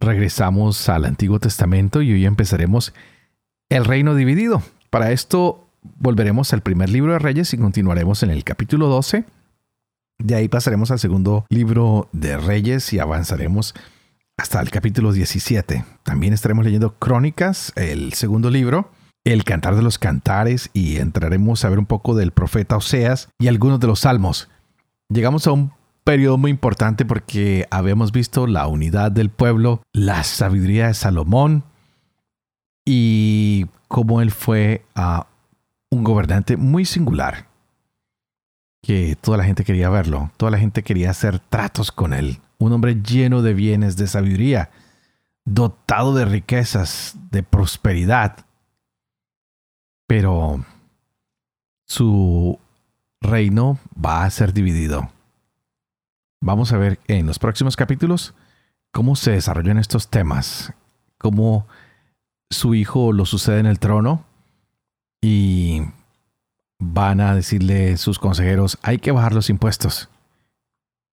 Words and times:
Regresamos 0.00 0.88
al 0.88 1.04
Antiguo 1.04 1.38
Testamento 1.38 2.02
y 2.02 2.12
hoy 2.12 2.26
empezaremos 2.26 2.92
el 3.68 3.84
reino 3.84 4.14
dividido. 4.14 4.62
Para 4.90 5.12
esto 5.12 5.66
volveremos 5.82 6.52
al 6.52 6.62
primer 6.62 6.88
libro 6.88 7.12
de 7.12 7.18
Reyes 7.18 7.52
y 7.54 7.58
continuaremos 7.58 8.22
en 8.22 8.30
el 8.30 8.44
capítulo 8.44 8.88
12. 8.88 9.24
De 10.18 10.34
ahí 10.34 10.48
pasaremos 10.48 10.90
al 10.90 10.98
segundo 10.98 11.46
libro 11.48 12.08
de 12.12 12.36
Reyes 12.36 12.92
y 12.92 12.98
avanzaremos 12.98 13.74
hasta 14.36 14.60
el 14.60 14.70
capítulo 14.70 15.12
17. 15.12 15.84
También 16.02 16.32
estaremos 16.32 16.64
leyendo 16.64 16.94
Crónicas, 16.94 17.72
el 17.76 18.12
segundo 18.14 18.50
libro, 18.50 18.90
el 19.24 19.44
Cantar 19.44 19.76
de 19.76 19.82
los 19.82 19.98
Cantares 19.98 20.70
y 20.72 20.98
entraremos 20.98 21.64
a 21.64 21.68
ver 21.68 21.78
un 21.78 21.86
poco 21.86 22.14
del 22.14 22.30
profeta 22.30 22.76
Oseas 22.76 23.28
y 23.38 23.48
algunos 23.48 23.80
de 23.80 23.86
los 23.86 24.00
salmos. 24.00 24.48
Llegamos 25.08 25.46
a 25.46 25.52
un 25.52 25.72
periodo 26.04 26.36
muy 26.36 26.50
importante 26.50 27.04
porque 27.04 27.66
habíamos 27.70 28.12
visto 28.12 28.46
la 28.46 28.66
unidad 28.68 29.10
del 29.10 29.30
pueblo, 29.30 29.82
la 29.92 30.22
sabiduría 30.22 30.88
de 30.88 30.94
Salomón 30.94 31.64
y 32.84 33.66
cómo 33.88 34.20
él 34.20 34.30
fue 34.30 34.84
un 35.90 36.04
gobernante 36.04 36.58
muy 36.58 36.84
singular, 36.84 37.46
que 38.82 39.16
toda 39.18 39.38
la 39.38 39.44
gente 39.44 39.64
quería 39.64 39.88
verlo, 39.88 40.30
toda 40.36 40.50
la 40.50 40.58
gente 40.58 40.82
quería 40.82 41.10
hacer 41.10 41.38
tratos 41.38 41.90
con 41.90 42.12
él, 42.12 42.38
un 42.58 42.72
hombre 42.72 43.00
lleno 43.02 43.40
de 43.40 43.54
bienes, 43.54 43.96
de 43.96 44.06
sabiduría, 44.06 44.70
dotado 45.46 46.14
de 46.14 46.26
riquezas, 46.26 47.16
de 47.30 47.42
prosperidad, 47.42 48.44
pero 50.06 50.62
su 51.86 52.58
reino 53.22 53.78
va 54.04 54.24
a 54.24 54.30
ser 54.30 54.52
dividido. 54.52 55.13
Vamos 56.44 56.74
a 56.74 56.76
ver 56.76 57.00
en 57.08 57.24
los 57.26 57.38
próximos 57.38 57.74
capítulos 57.74 58.34
cómo 58.92 59.16
se 59.16 59.30
desarrollan 59.30 59.78
estos 59.78 60.08
temas, 60.08 60.74
cómo 61.16 61.66
su 62.50 62.74
hijo 62.74 63.14
lo 63.14 63.24
sucede 63.24 63.60
en 63.60 63.66
el 63.66 63.78
trono 63.78 64.26
y 65.22 65.80
van 66.78 67.22
a 67.22 67.34
decirle 67.34 67.96
sus 67.96 68.18
consejeros, 68.18 68.76
hay 68.82 68.98
que 68.98 69.10
bajar 69.10 69.32
los 69.32 69.48
impuestos. 69.48 70.10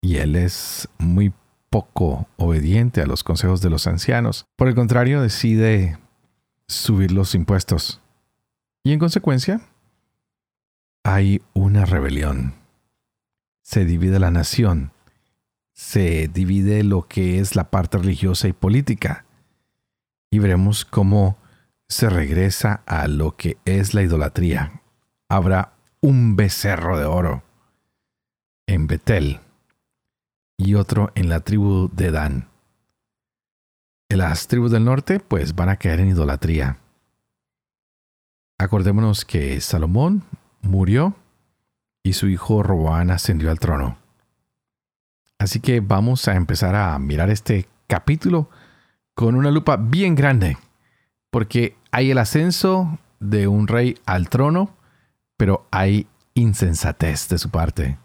Y 0.02 0.18
él 0.18 0.36
es 0.36 0.90
muy 0.98 1.32
poco 1.70 2.28
obediente 2.36 3.02
a 3.02 3.06
los 3.06 3.24
consejos 3.24 3.62
de 3.62 3.70
los 3.70 3.88
ancianos. 3.88 4.48
Por 4.58 4.68
el 4.68 4.76
contrario, 4.76 5.22
decide 5.22 5.98
subir 6.68 7.14
los 7.14 7.36
impuestos. 7.36 8.02
Y 8.84 8.92
en 8.92 9.00
consecuencia, 9.00 9.62
hay 11.06 11.42
una 11.54 11.86
rebelión. 11.86 12.54
Se 13.62 13.86
divide 13.86 14.20
la 14.20 14.30
nación 14.30 14.92
se 15.82 16.28
divide 16.28 16.84
lo 16.84 17.08
que 17.08 17.40
es 17.40 17.56
la 17.56 17.72
parte 17.72 17.98
religiosa 17.98 18.48
y 18.48 18.54
política. 18.54 19.26
Y 20.32 20.38
veremos 20.38 20.86
cómo 20.86 21.38
se 21.90 22.08
regresa 22.08 22.84
a 22.86 23.08
lo 23.08 23.36
que 23.36 23.58
es 23.66 23.96
la 23.96 24.04
idolatría. 24.04 24.84
Habrá 25.28 25.74
un 26.00 26.36
becerro 26.36 27.00
de 27.00 27.06
oro 27.06 27.42
en 28.68 28.86
Betel 28.86 29.40
y 30.56 30.76
otro 30.76 31.12
en 31.16 31.30
la 31.30 31.40
tribu 31.40 31.90
de 31.92 32.12
Dan. 32.12 32.48
En 34.08 34.20
las 34.20 34.48
tribus 34.48 34.70
del 34.70 34.86
norte 34.86 35.20
pues 35.20 35.56
van 35.56 35.70
a 35.70 35.78
caer 35.78 36.00
en 36.00 36.10
idolatría. 36.10 36.78
Acordémonos 38.60 39.26
que 39.26 39.60
Salomón 39.62 40.24
murió 40.62 41.16
y 42.04 42.14
su 42.14 42.28
hijo 42.28 42.62
Roboán 42.62 43.10
ascendió 43.10 43.50
al 43.50 43.60
trono. 43.60 44.01
Así 45.42 45.60
que 45.60 45.80
vamos 45.80 46.28
a 46.28 46.36
empezar 46.36 46.76
a 46.76 47.00
mirar 47.00 47.32
este 47.32 47.68
capítulo 47.88 48.48
con 49.16 49.34
una 49.34 49.50
lupa 49.50 49.76
bien 49.76 50.14
grande, 50.14 50.56
porque 51.32 51.76
hay 51.90 52.12
el 52.12 52.20
ascenso 52.20 53.00
de 53.20 53.48
un 53.48 53.68
rey 53.68 53.98
al 54.06 54.30
trono, 54.30 54.78
pero 55.38 55.66
hay 55.72 56.06
insensatez 56.36 57.28
de 57.28 57.40
su 57.40 57.50
parte. 57.50 57.98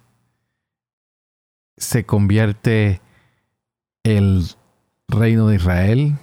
Se 1.77 2.07
convierte 2.07 3.03
el 4.03 4.47
reino 5.07 5.49
de 5.49 5.57
Israel 5.57 6.15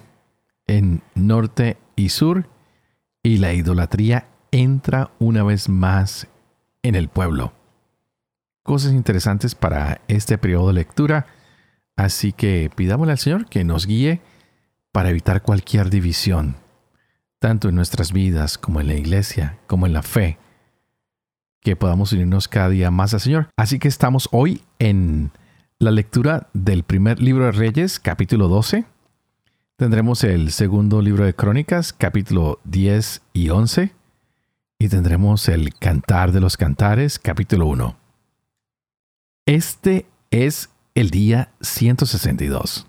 en 0.65 1.03
norte 1.13 1.77
y 1.95 2.09
sur 2.09 2.49
y 3.21 3.37
la 3.37 3.53
idolatría 3.53 4.29
entra 4.49 5.11
una 5.19 5.43
vez 5.43 5.69
más 5.69 6.27
en 6.81 6.95
el 6.95 7.07
pueblo 7.07 7.53
cosas 8.63 8.93
interesantes 8.93 9.55
para 9.55 10.01
este 10.07 10.37
periodo 10.37 10.67
de 10.67 10.73
lectura. 10.73 11.27
Así 11.95 12.31
que 12.31 12.71
pidámosle 12.75 13.11
al 13.11 13.19
Señor 13.19 13.45
que 13.45 13.63
nos 13.63 13.85
guíe 13.85 14.21
para 14.91 15.09
evitar 15.09 15.41
cualquier 15.41 15.89
división, 15.89 16.55
tanto 17.39 17.69
en 17.69 17.75
nuestras 17.75 18.11
vidas 18.11 18.57
como 18.57 18.81
en 18.81 18.87
la 18.87 18.95
iglesia, 18.95 19.59
como 19.67 19.85
en 19.85 19.93
la 19.93 20.01
fe, 20.01 20.37
que 21.61 21.75
podamos 21.75 22.13
unirnos 22.13 22.47
cada 22.47 22.69
día 22.69 22.89
más 22.89 23.13
al 23.13 23.19
Señor. 23.19 23.49
Así 23.57 23.79
que 23.79 23.87
estamos 23.87 24.29
hoy 24.31 24.63
en 24.79 25.31
la 25.79 25.91
lectura 25.91 26.47
del 26.53 26.83
primer 26.83 27.21
libro 27.21 27.45
de 27.45 27.51
Reyes, 27.51 27.99
capítulo 27.99 28.47
12. 28.47 28.85
Tendremos 29.75 30.23
el 30.23 30.51
segundo 30.51 31.01
libro 31.01 31.25
de 31.25 31.33
Crónicas, 31.33 31.93
capítulo 31.93 32.59
10 32.63 33.21
y 33.33 33.49
11. 33.49 33.91
Y 34.79 34.87
tendremos 34.89 35.49
el 35.49 35.73
Cantar 35.73 36.31
de 36.31 36.39
los 36.39 36.57
Cantares, 36.57 37.19
capítulo 37.19 37.65
1. 37.67 38.02
Este 39.45 40.05
es 40.31 40.69
el 40.95 41.09
día 41.09 41.51
162. 41.59 42.87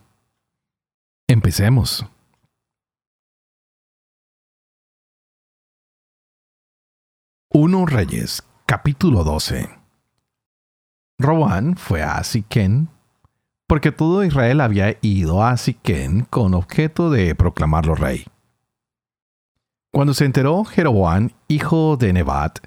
Empecemos. 1.27 2.07
Uno 7.51 7.87
Reyes, 7.87 8.45
capítulo 8.67 9.25
12. 9.25 9.69
Roán 11.19 11.77
fue 11.77 12.05
a 12.05 12.23
Siquén 12.23 12.89
porque 13.67 13.91
todo 13.91 14.23
Israel 14.23 14.61
había 14.61 14.97
ido 15.03 15.43
a 15.43 15.57
Siquén 15.57 16.25
con 16.31 16.55
objeto 16.55 17.11
de 17.11 17.35
proclamarlo 17.35 17.97
rey. 17.97 18.27
Cuando 19.93 20.15
se 20.15 20.25
enteró 20.25 20.65
Jeroboam, 20.65 21.31
hijo 21.49 21.97
de 21.97 22.13
Nebat, 22.13 22.61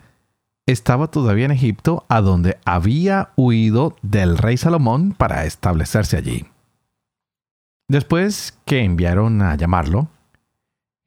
estaba 0.67 1.07
todavía 1.07 1.45
en 1.45 1.51
Egipto, 1.51 2.05
a 2.09 2.21
donde 2.21 2.57
había 2.65 3.29
huido 3.37 3.95
del 4.01 4.37
rey 4.37 4.57
Salomón 4.57 5.13
para 5.13 5.45
establecerse 5.45 6.17
allí. 6.17 6.45
Después 7.89 8.59
que 8.65 8.83
enviaron 8.83 9.41
a 9.41 9.55
llamarlo, 9.55 10.09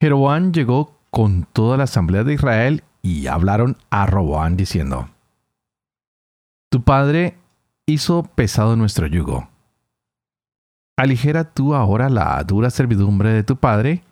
Jeroboam 0.01 0.53
llegó 0.53 0.99
con 1.11 1.47
toda 1.53 1.77
la 1.77 1.85
asamblea 1.85 2.25
de 2.25 2.35
Israel 2.35 2.85
y 3.03 3.27
hablaron 3.27 3.77
a 3.91 4.07
Roboán 4.07 4.57
diciendo, 4.57 5.11
Tu 6.71 6.83
padre 6.83 7.37
hizo 7.85 8.23
pesado 8.23 8.77
nuestro 8.77 9.07
yugo. 9.07 9.49
Aligera 10.97 11.45
tú 11.45 11.75
ahora 11.75 12.09
la 12.09 12.43
dura 12.45 12.71
servidumbre 12.71 13.31
de 13.31 13.45
tu 13.45 13.57
padre 13.57 14.03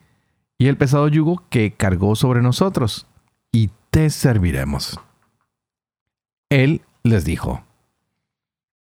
y 0.58 0.66
el 0.66 0.76
pesado 0.76 1.08
yugo 1.08 1.44
que 1.48 1.72
cargó 1.72 2.16
sobre 2.16 2.42
nosotros, 2.42 3.06
y 3.52 3.70
te 3.90 4.10
serviremos. 4.10 4.98
Él 6.50 6.82
les 7.02 7.24
dijo, 7.24 7.64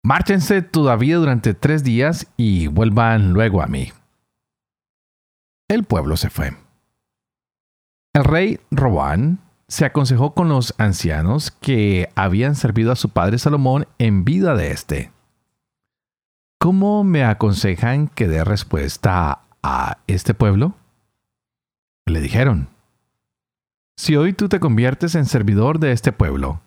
Márchense 0.04 0.62
todavía 0.62 1.18
durante 1.18 1.56
tres 1.56 1.84
días 1.84 2.28
y 2.38 2.68
vuelvan 2.68 3.34
luego 3.34 3.64
a 3.64 3.68
mí. 3.68 3.92
El 5.68 5.84
pueblo 5.84 6.16
se 6.16 6.30
fue. 6.30 6.56
El 8.14 8.24
rey 8.24 8.60
Robán 8.70 9.40
se 9.68 9.84
aconsejó 9.84 10.36
con 10.36 10.48
los 10.48 10.76
ancianos 10.78 11.50
que 11.50 12.10
habían 12.16 12.56
servido 12.56 12.92
a 12.92 12.96
su 12.96 13.10
padre 13.10 13.40
Salomón 13.40 13.88
en 13.98 14.26
vida 14.26 14.56
de 14.56 14.72
éste. 14.72 15.12
¿Cómo 16.60 17.04
me 17.04 17.24
aconsejan 17.24 18.08
que 18.08 18.28
dé 18.28 18.44
respuesta 18.44 19.42
a 19.64 19.98
este 20.06 20.36
pueblo? 20.36 20.76
Le 22.06 22.22
dijeron, 22.22 22.70
si 23.98 24.16
hoy 24.16 24.34
tú 24.34 24.50
te 24.50 24.60
conviertes 24.60 25.16
en 25.16 25.26
servidor 25.26 25.80
de 25.80 25.92
este 25.94 26.12
pueblo, 26.12 26.62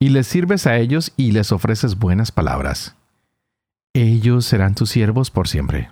y 0.00 0.10
les 0.10 0.26
sirves 0.26 0.66
a 0.66 0.76
ellos 0.76 1.12
y 1.16 1.32
les 1.32 1.52
ofreces 1.52 1.98
buenas 1.98 2.32
palabras. 2.32 2.96
Ellos 3.94 4.44
serán 4.44 4.74
tus 4.74 4.90
siervos 4.90 5.30
por 5.30 5.48
siempre. 5.48 5.90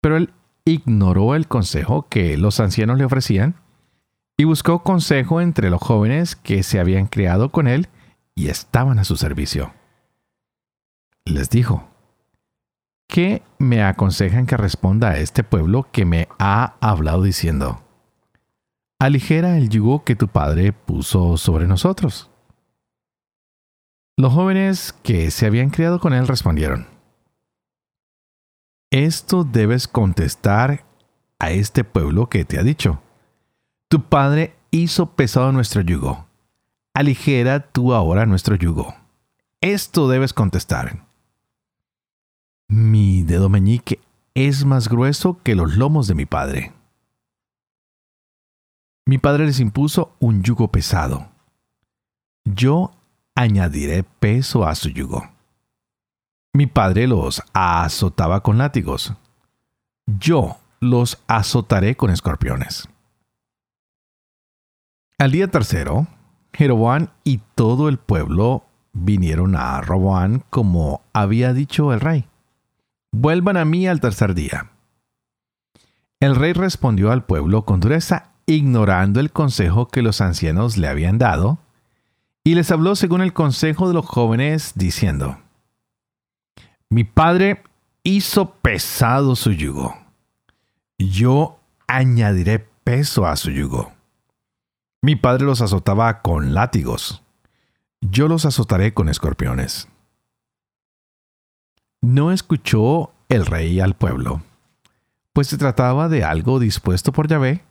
Pero 0.00 0.16
él 0.16 0.32
ignoró 0.64 1.34
el 1.34 1.48
consejo 1.48 2.08
que 2.08 2.36
los 2.36 2.60
ancianos 2.60 2.98
le 2.98 3.04
ofrecían 3.04 3.56
y 4.36 4.44
buscó 4.44 4.82
consejo 4.82 5.40
entre 5.40 5.68
los 5.68 5.80
jóvenes 5.80 6.36
que 6.36 6.62
se 6.62 6.78
habían 6.78 7.06
criado 7.06 7.50
con 7.50 7.66
él 7.66 7.88
y 8.34 8.48
estaban 8.48 8.98
a 8.98 9.04
su 9.04 9.16
servicio. 9.16 9.74
Les 11.24 11.50
dijo, 11.50 11.88
¿qué 13.08 13.42
me 13.58 13.82
aconsejan 13.82 14.46
que 14.46 14.56
responda 14.56 15.10
a 15.10 15.18
este 15.18 15.42
pueblo 15.42 15.88
que 15.90 16.04
me 16.04 16.28
ha 16.38 16.76
hablado 16.80 17.24
diciendo? 17.24 17.82
Aligera 19.00 19.58
el 19.58 19.68
yugo 19.68 20.04
que 20.04 20.16
tu 20.16 20.28
padre 20.28 20.72
puso 20.72 21.36
sobre 21.36 21.66
nosotros. 21.66 22.30
Los 24.18 24.32
jóvenes 24.32 24.92
que 25.04 25.30
se 25.30 25.46
habían 25.46 25.70
criado 25.70 26.00
con 26.00 26.12
él 26.12 26.26
respondieron, 26.26 26.88
esto 28.90 29.44
debes 29.44 29.86
contestar 29.86 30.84
a 31.38 31.52
este 31.52 31.84
pueblo 31.84 32.28
que 32.28 32.44
te 32.44 32.58
ha 32.58 32.64
dicho. 32.64 33.00
Tu 33.88 34.02
padre 34.02 34.56
hizo 34.72 35.14
pesado 35.14 35.52
nuestro 35.52 35.82
yugo. 35.82 36.26
Aligera 36.94 37.70
tú 37.70 37.94
ahora 37.94 38.26
nuestro 38.26 38.56
yugo. 38.56 38.92
Esto 39.60 40.08
debes 40.08 40.32
contestar. 40.32 41.06
Mi 42.66 43.22
dedo 43.22 43.48
meñique 43.48 44.00
es 44.34 44.64
más 44.64 44.88
grueso 44.88 45.38
que 45.44 45.54
los 45.54 45.76
lomos 45.76 46.08
de 46.08 46.16
mi 46.16 46.26
padre. 46.26 46.72
Mi 49.06 49.18
padre 49.18 49.46
les 49.46 49.60
impuso 49.60 50.16
un 50.18 50.42
yugo 50.42 50.72
pesado. 50.72 51.28
Yo 52.44 52.97
añadiré 53.38 54.02
peso 54.02 54.66
a 54.66 54.74
su 54.74 54.88
yugo. 54.88 55.30
Mi 56.52 56.66
padre 56.66 57.06
los 57.06 57.40
azotaba 57.52 58.42
con 58.42 58.58
látigos. 58.58 59.14
Yo 60.06 60.56
los 60.80 61.22
azotaré 61.28 61.94
con 61.94 62.10
escorpiones. 62.10 62.88
Al 65.18 65.30
día 65.30 65.46
tercero, 65.46 66.08
Jeroboam 66.52 67.10
y 67.22 67.40
todo 67.54 67.88
el 67.88 67.98
pueblo 67.98 68.64
vinieron 68.92 69.54
a 69.54 69.80
Roboán 69.82 70.42
como 70.50 71.02
había 71.12 71.52
dicho 71.52 71.92
el 71.92 72.00
rey. 72.00 72.26
Vuelvan 73.12 73.56
a 73.56 73.64
mí 73.64 73.86
al 73.86 74.00
tercer 74.00 74.34
día. 74.34 74.72
El 76.18 76.34
rey 76.34 76.54
respondió 76.54 77.12
al 77.12 77.24
pueblo 77.24 77.64
con 77.64 77.78
dureza, 77.78 78.32
ignorando 78.46 79.20
el 79.20 79.30
consejo 79.30 79.86
que 79.86 80.02
los 80.02 80.20
ancianos 80.20 80.76
le 80.76 80.88
habían 80.88 81.18
dado, 81.18 81.58
y 82.48 82.54
les 82.54 82.70
habló 82.70 82.96
según 82.96 83.20
el 83.20 83.34
consejo 83.34 83.88
de 83.88 83.92
los 83.92 84.06
jóvenes, 84.06 84.72
diciendo, 84.74 85.36
mi 86.88 87.04
padre 87.04 87.62
hizo 88.02 88.54
pesado 88.54 89.36
su 89.36 89.52
yugo. 89.52 89.94
Yo 90.96 91.60
añadiré 91.86 92.66
peso 92.84 93.26
a 93.26 93.36
su 93.36 93.50
yugo. 93.50 93.92
Mi 95.02 95.14
padre 95.14 95.44
los 95.44 95.60
azotaba 95.60 96.22
con 96.22 96.54
látigos. 96.54 97.22
Yo 98.00 98.28
los 98.28 98.46
azotaré 98.46 98.94
con 98.94 99.10
escorpiones. 99.10 99.86
No 102.00 102.32
escuchó 102.32 103.12
el 103.28 103.44
rey 103.44 103.78
al 103.78 103.94
pueblo, 103.94 104.40
pues 105.34 105.48
se 105.48 105.58
trataba 105.58 106.08
de 106.08 106.24
algo 106.24 106.60
dispuesto 106.60 107.12
por 107.12 107.28
Yahvé 107.28 107.62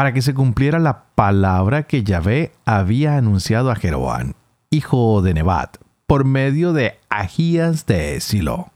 para 0.00 0.14
que 0.14 0.22
se 0.22 0.32
cumpliera 0.32 0.78
la 0.78 1.04
palabra 1.14 1.82
que 1.82 2.02
Yahvé 2.02 2.52
había 2.64 3.18
anunciado 3.18 3.70
a 3.70 3.76
Jeroboam, 3.76 4.32
hijo 4.70 5.20
de 5.20 5.34
Nebat, 5.34 5.76
por 6.06 6.24
medio 6.24 6.72
de 6.72 6.98
Agías 7.10 7.84
de 7.84 8.18
Silo. 8.22 8.72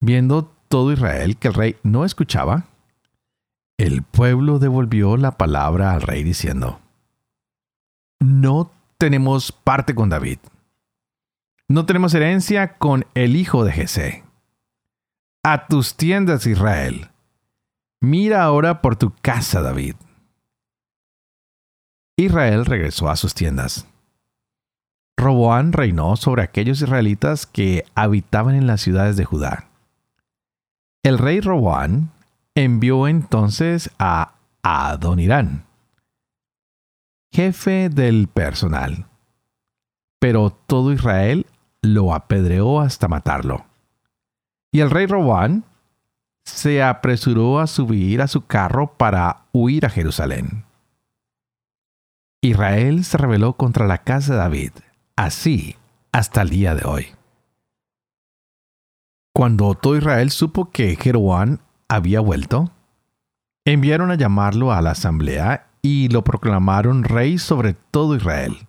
Viendo 0.00 0.50
todo 0.68 0.94
Israel 0.94 1.36
que 1.36 1.48
el 1.48 1.52
rey 1.52 1.76
no 1.82 2.06
escuchaba, 2.06 2.68
el 3.76 4.02
pueblo 4.02 4.60
devolvió 4.60 5.18
la 5.18 5.32
palabra 5.32 5.92
al 5.92 6.00
rey 6.00 6.24
diciendo, 6.24 6.80
No 8.18 8.72
tenemos 8.96 9.52
parte 9.52 9.94
con 9.94 10.08
David. 10.08 10.38
No 11.68 11.84
tenemos 11.84 12.14
herencia 12.14 12.78
con 12.78 13.04
el 13.12 13.36
hijo 13.36 13.66
de 13.66 13.72
Jesé. 13.72 14.24
A 15.44 15.66
tus 15.66 15.96
tiendas, 15.98 16.46
Israel. 16.46 17.09
Mira 18.02 18.42
ahora 18.42 18.80
por 18.80 18.96
tu 18.96 19.12
casa, 19.20 19.60
David. 19.60 19.94
Israel 22.16 22.64
regresó 22.64 23.10
a 23.10 23.16
sus 23.16 23.34
tiendas. 23.34 23.86
Roboán 25.18 25.72
reinó 25.74 26.16
sobre 26.16 26.42
aquellos 26.42 26.80
israelitas 26.80 27.46
que 27.46 27.84
habitaban 27.94 28.54
en 28.54 28.66
las 28.66 28.80
ciudades 28.80 29.16
de 29.18 29.26
Judá. 29.26 29.68
El 31.02 31.18
rey 31.18 31.40
Roboán 31.40 32.10
envió 32.54 33.06
entonces 33.06 33.90
a 33.98 34.34
Adonirán, 34.62 35.64
jefe 37.32 37.90
del 37.90 38.28
personal, 38.28 39.06
pero 40.18 40.50
todo 40.50 40.92
Israel 40.92 41.46
lo 41.82 42.14
apedreó 42.14 42.80
hasta 42.80 43.08
matarlo. 43.08 43.66
Y 44.72 44.80
el 44.80 44.90
rey 44.90 45.06
Roboán 45.06 45.64
se 46.50 46.82
apresuró 46.82 47.60
a 47.60 47.66
subir 47.66 48.22
a 48.22 48.28
su 48.28 48.46
carro 48.46 48.94
para 48.96 49.44
huir 49.52 49.86
a 49.86 49.90
Jerusalén. 49.90 50.64
Israel 52.42 53.04
se 53.04 53.18
rebeló 53.18 53.54
contra 53.54 53.86
la 53.86 53.98
casa 53.98 54.32
de 54.32 54.38
David 54.38 54.72
así 55.16 55.76
hasta 56.12 56.42
el 56.42 56.48
día 56.48 56.74
de 56.74 56.86
hoy. 56.86 57.08
Cuando 59.34 59.74
todo 59.74 59.96
Israel 59.96 60.30
supo 60.30 60.70
que 60.70 60.96
Jeroboam 60.96 61.58
había 61.88 62.20
vuelto, 62.20 62.70
enviaron 63.64 64.10
a 64.10 64.14
llamarlo 64.14 64.72
a 64.72 64.80
la 64.80 64.92
asamblea 64.92 65.68
y 65.82 66.08
lo 66.08 66.24
proclamaron 66.24 67.04
rey 67.04 67.38
sobre 67.38 67.74
todo 67.74 68.16
Israel. 68.16 68.66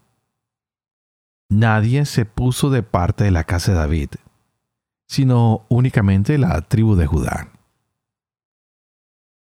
Nadie 1.50 2.06
se 2.06 2.25
puso 2.25 2.69
de 2.69 2.83
parte 2.83 3.24
de 3.24 3.31
la 3.31 3.44
casa 3.44 3.72
de 3.72 3.78
David, 3.78 4.10
sino 5.07 5.66
únicamente 5.69 6.38
la 6.38 6.62
tribu 6.62 6.95
de 6.95 7.07
Judá. 7.07 7.50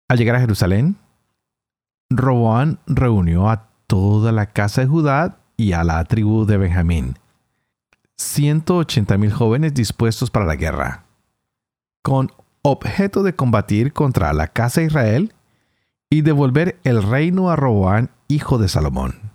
Al 0.09 0.19
llegar 0.19 0.37
a 0.37 0.41
Jerusalén, 0.41 0.97
Roboán 2.11 2.79
reunió 2.87 3.51
a 3.51 3.69
toda 3.87 4.31
la 4.31 4.47
casa 4.47 4.83
de 4.83 4.87
Judá 4.87 5.39
y 5.57 5.73
a 5.73 5.83
la 5.83 6.05
tribu 6.05 6.47
de 6.47 6.59
Benjamín. 6.59 7.19
180.000 8.19 9.31
jóvenes 9.31 9.75
dispuestos 9.75 10.31
para 10.31 10.47
la 10.47 10.57
guerra, 10.57 11.05
con 12.03 12.31
objeto 12.63 13.23
de 13.23 13.35
combatir 13.35 13.93
contra 13.93 14.33
la 14.33 14.49
casa 14.49 14.81
de 14.81 14.87
Israel 14.87 15.35
y 16.09 16.23
devolver 16.23 16.79
el 16.85 17.03
reino 17.03 17.51
a 17.51 17.57
Roboán, 17.57 18.11
hijo 18.29 18.59
de 18.59 18.69
Salomón. 18.69 19.33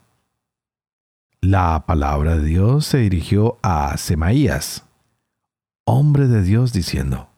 La 1.42 1.86
palabra 1.86 2.38
de 2.38 2.46
Dios 2.46 2.86
se 2.86 3.00
dirigió 3.00 3.58
a 3.62 3.98
Semaías, 3.98 4.86
hombre 5.86 6.28
de 6.28 6.44
Dios, 6.44 6.72
diciendo, 6.72 7.31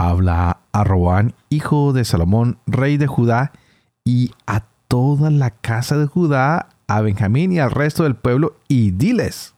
Habla 0.00 0.62
a 0.72 0.82
Roboán, 0.82 1.34
hijo 1.50 1.92
de 1.92 2.06
Salomón, 2.06 2.58
rey 2.66 2.96
de 2.96 3.06
Judá, 3.06 3.52
y 4.02 4.32
a 4.46 4.64
toda 4.88 5.30
la 5.30 5.50
casa 5.50 5.98
de 5.98 6.06
Judá 6.06 6.70
a 6.86 7.02
Benjamín 7.02 7.52
y 7.52 7.58
al 7.58 7.70
resto 7.70 8.04
del 8.04 8.16
pueblo 8.16 8.56
y 8.66 8.92
diles, 8.92 9.54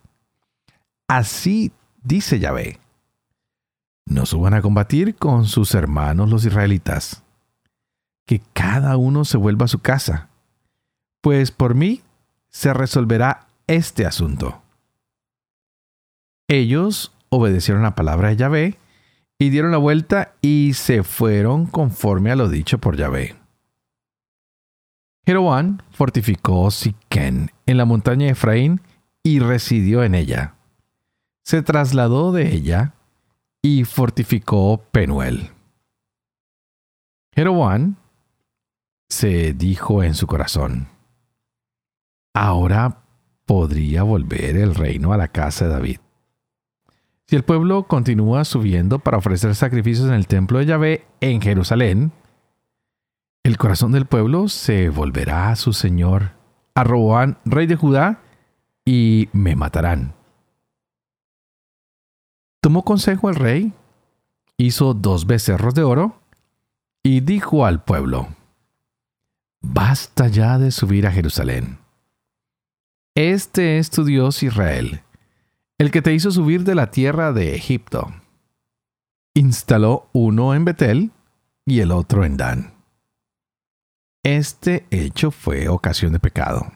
así 1.07 1.71
dice 2.03 2.41
Yahvé, 2.41 2.81
no 4.05 4.27
suban 4.27 4.55
a 4.55 4.63
combatir 4.63 5.15
con 5.15 5.45
sus 5.45 5.77
hermanos 5.77 6.29
los 6.29 6.45
israelitas, 6.45 7.23
que 8.27 8.43
cada 8.53 8.97
uno 8.97 9.25
se 9.25 9.37
vuelva 9.37 9.67
a 9.67 9.69
su 9.69 9.79
casa, 9.79 10.29
pues 11.21 11.53
por 11.53 11.77
mí 11.77 12.03
se 12.51 12.75
resolverá 12.75 13.47
este 13.69 14.07
asunto. 14.07 14.61
Ellos 16.49 17.13
obedecieron 17.29 17.85
la 17.85 17.95
palabra 17.95 18.31
de 18.31 18.37
Yahvé 18.37 18.82
y 19.43 19.51
dieron 19.51 19.73
la 19.73 19.79
vuelta 19.79 20.35
y 20.41 20.73
se 20.75 21.03
fueron 21.03 21.67
conforme 21.67 22.31
a 22.31 22.37
lo 22.37 22.49
dicho 22.49 22.79
por 22.79 22.97
Yahvé. 22.97 23.35
Jeroboam 25.27 25.79
fortificó 25.91 26.71
Siquén 26.71 27.51
en 27.67 27.77
la 27.77 27.85
montaña 27.85 28.27
de 28.27 28.33
Efraín 28.33 28.81
y 29.25 29.41
residió 29.41 30.05
en 30.05 30.15
ella. 30.15 30.55
Se 31.43 31.61
trasladó 31.63 32.31
de 32.31 32.55
ella 32.55 32.95
y 33.63 33.83
fortificó 33.83 34.85
Penuel. 34.93 35.51
Jeroboam 37.35 37.97
se 39.09 39.55
dijo 39.55 40.05
en 40.05 40.15
su 40.15 40.29
corazón, 40.29 40.87
ahora 42.33 43.03
podría 43.45 44.05
volver 44.05 44.57
el 44.57 44.77
reino 44.77 45.13
a 45.13 45.17
la 45.17 45.29
casa 45.29 45.65
de 45.65 45.73
David. 45.73 45.99
Si 47.33 47.37
el 47.37 47.45
pueblo 47.45 47.85
continúa 47.85 48.45
subiendo 48.45 48.99
para 48.99 49.17
ofrecer 49.17 49.55
sacrificios 49.55 50.07
en 50.07 50.13
el 50.13 50.27
templo 50.27 50.59
de 50.59 50.67
Yahvé 50.67 51.07
en 51.23 51.41
Jerusalén, 51.41 52.13
el 53.43 53.57
corazón 53.57 53.93
del 53.93 54.05
pueblo 54.05 54.49
se 54.49 54.91
volverá 54.91 55.49
a 55.49 55.57
su 55.57 55.73
señor, 55.73 56.33
a 56.75 56.85
Roboán, 56.85 57.39
rey 57.47 57.67
de 57.67 57.77
Judá, 57.77 58.21
y 58.85 59.31
me 59.33 59.57
matarán. 59.57 60.13
Tomó 62.61 62.85
consejo 62.85 63.31
el 63.31 63.37
rey 63.37 63.73
hizo 64.59 64.93
dos 64.93 65.27
becerros 65.27 65.73
de 65.73 65.85
oro 65.85 66.21
y 67.03 67.21
dijo 67.21 67.65
al 67.65 67.83
pueblo, 67.83 68.29
Basta 69.63 70.29
ya 70.29 70.59
de 70.59 70.71
subir 70.71 71.07
a 71.07 71.13
Jerusalén. 71.13 71.79
Este 73.15 73.79
es 73.79 73.89
tu 73.89 74.05
Dios 74.05 74.43
Israel, 74.43 75.01
el 75.79 75.91
que 75.91 76.03
te 76.03 76.15
hizo 76.15 76.31
subir 76.31 76.65
de 76.65 76.75
la 76.75 76.91
tierra 76.91 77.33
de 77.33 77.55
Egipto. 77.55 78.13
Instaló 79.35 80.09
uno 80.13 80.55
en 80.55 80.65
Betel 80.65 81.11
y 81.67 81.81
el 81.81 81.91
otro 81.91 82.25
en 82.25 82.37
Dan. 82.37 82.75
Este 84.23 84.87
hecho 84.91 85.31
fue 85.31 85.69
ocasión 85.69 86.13
de 86.13 86.21
pecado. 86.21 86.73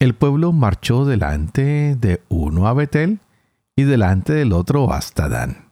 El 0.00 0.14
pueblo 0.14 0.52
marchó 0.52 1.04
delante 1.04 1.96
de 1.96 2.22
uno 2.28 2.68
a 2.68 2.74
Betel 2.74 3.20
y 3.74 3.84
delante 3.84 4.32
del 4.32 4.52
otro 4.52 4.92
hasta 4.92 5.28
Dan. 5.28 5.70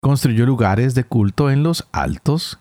Construyó 0.00 0.46
lugares 0.46 0.94
de 0.94 1.04
culto 1.04 1.50
en 1.50 1.62
los 1.62 1.88
altos 1.92 2.58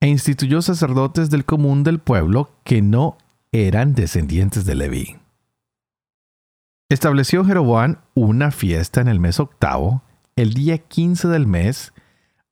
e 0.00 0.08
instituyó 0.08 0.62
sacerdotes 0.62 1.30
del 1.30 1.44
común 1.44 1.84
del 1.84 1.98
pueblo 1.98 2.50
que 2.64 2.82
no 2.82 3.18
eran 3.52 3.94
descendientes 3.94 4.64
de 4.64 4.74
Leví. 4.74 5.16
Estableció 6.94 7.44
Jeroboam 7.44 7.96
una 8.14 8.52
fiesta 8.52 9.00
en 9.00 9.08
el 9.08 9.18
mes 9.18 9.40
octavo, 9.40 10.04
el 10.36 10.54
día 10.54 10.78
quince 10.78 11.26
del 11.26 11.44
mes, 11.44 11.92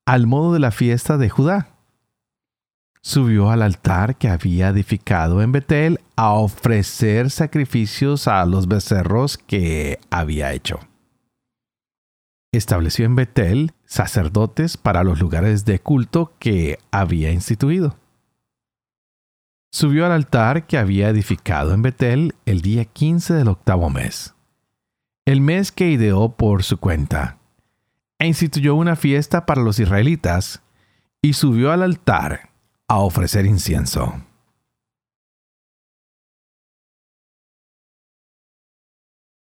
al 0.05 0.27
modo 0.27 0.53
de 0.53 0.59
la 0.59 0.73
fiesta 0.73 1.17
de 1.17 1.29
Judá. 1.29 1.77
Subió 3.03 3.53
al 3.53 3.63
altar 3.63 4.17
que 4.17 4.29
había 4.29 4.71
edificado 4.71 5.43
en 5.43 5.53
Betel 5.53 6.01
a 6.17 6.33
ofrecer 6.33 7.31
sacrificios 7.31 8.27
a 8.27 8.45
los 8.45 8.67
becerros 8.67 9.39
que 9.39 10.01
había 10.11 10.53
hecho. 10.53 10.81
Estableció 12.51 13.05
en 13.05 13.15
Betel 13.15 13.75
sacerdotes 13.85 14.77
para 14.77 15.05
los 15.05 15.21
lugares 15.21 15.65
de 15.67 15.79
culto 15.79 16.33
que 16.41 16.81
había 16.91 17.31
instituido 17.31 17.97
subió 19.73 20.05
al 20.05 20.13
altar 20.13 20.67
que 20.67 20.77
había 20.77 21.09
edificado 21.09 21.73
en 21.73 21.83
Betel 21.83 22.35
el 22.45 22.61
día 22.61 22.85
15 22.85 23.33
del 23.33 23.49
octavo 23.49 23.89
mes, 23.89 24.35
el 25.25 25.41
mes 25.41 25.73
que 25.73 25.89
ideó 25.89 26.37
por 26.37 26.63
su 26.63 26.79
cuenta, 26.79 27.39
e 28.19 28.27
instituyó 28.27 28.75
una 28.75 28.97
fiesta 28.97 29.47
para 29.47 29.63
los 29.63 29.79
israelitas, 29.79 30.63
y 31.23 31.33
subió 31.33 31.73
al 31.73 31.83
altar 31.83 32.51
a 32.87 32.99
ofrecer 32.99 33.47
incienso. 33.47 34.13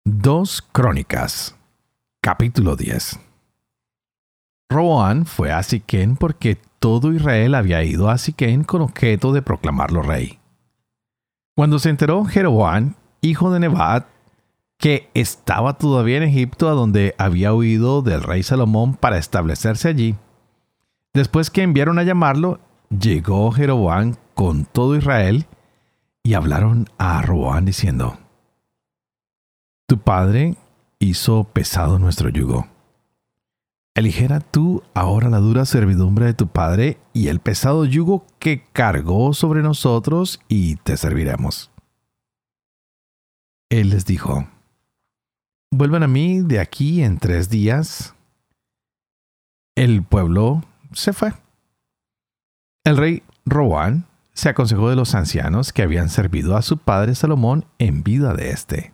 Dos 0.04 0.62
Crónicas, 0.62 1.56
capítulo 2.22 2.76
10. 2.76 3.18
Roán 4.70 5.26
fue 5.26 5.52
a 5.52 5.62
Siquén 5.62 6.16
porque 6.16 6.60
todo 6.84 7.14
Israel 7.14 7.54
había 7.54 7.82
ido 7.82 8.10
a 8.10 8.18
Siquén 8.18 8.62
con 8.62 8.82
objeto 8.82 9.32
de 9.32 9.40
proclamarlo 9.40 10.02
rey. 10.02 10.38
Cuando 11.56 11.78
se 11.78 11.88
enteró 11.88 12.26
Jeroboam, 12.26 12.92
hijo 13.22 13.50
de 13.50 13.58
Nebat, 13.58 14.06
que 14.76 15.08
estaba 15.14 15.78
todavía 15.78 16.18
en 16.18 16.24
Egipto, 16.24 16.68
a 16.68 16.72
donde 16.72 17.14
había 17.16 17.54
huido 17.54 18.02
del 18.02 18.22
rey 18.22 18.42
Salomón 18.42 18.96
para 18.96 19.16
establecerse 19.16 19.88
allí, 19.88 20.14
después 21.14 21.48
que 21.48 21.62
enviaron 21.62 21.98
a 21.98 22.02
llamarlo, 22.02 22.60
llegó 22.90 23.50
Jeroboam 23.50 24.16
con 24.34 24.66
todo 24.66 24.94
Israel 24.94 25.46
y 26.22 26.34
hablaron 26.34 26.90
a 26.98 27.22
Roboán 27.22 27.64
diciendo, 27.64 28.18
Tu 29.86 29.96
padre 29.96 30.58
hizo 30.98 31.44
pesado 31.44 31.98
nuestro 31.98 32.28
yugo 32.28 32.73
Aligera 33.96 34.40
tú 34.40 34.82
ahora 34.92 35.30
la 35.30 35.38
dura 35.38 35.64
servidumbre 35.64 36.26
de 36.26 36.34
tu 36.34 36.48
Padre 36.48 36.98
y 37.12 37.28
el 37.28 37.38
pesado 37.38 37.84
yugo 37.84 38.26
que 38.40 38.64
cargó 38.72 39.32
sobre 39.34 39.62
nosotros 39.62 40.40
y 40.48 40.76
te 40.76 40.96
serviremos. 40.96 41.70
Él 43.70 43.90
les 43.90 44.04
dijo, 44.04 44.48
vuelvan 45.70 46.02
a 46.02 46.08
mí 46.08 46.40
de 46.40 46.58
aquí 46.58 47.04
en 47.04 47.18
tres 47.18 47.48
días. 47.48 48.16
El 49.76 50.02
pueblo 50.02 50.64
se 50.92 51.12
fue. 51.12 51.32
El 52.84 52.96
rey 52.96 53.22
Roán 53.46 54.06
se 54.32 54.48
aconsejó 54.48 54.90
de 54.90 54.96
los 54.96 55.14
ancianos 55.14 55.72
que 55.72 55.82
habían 55.82 56.08
servido 56.08 56.56
a 56.56 56.62
su 56.62 56.78
padre 56.78 57.14
Salomón 57.14 57.64
en 57.78 58.02
vida 58.02 58.34
de 58.34 58.50
éste. 58.50 58.92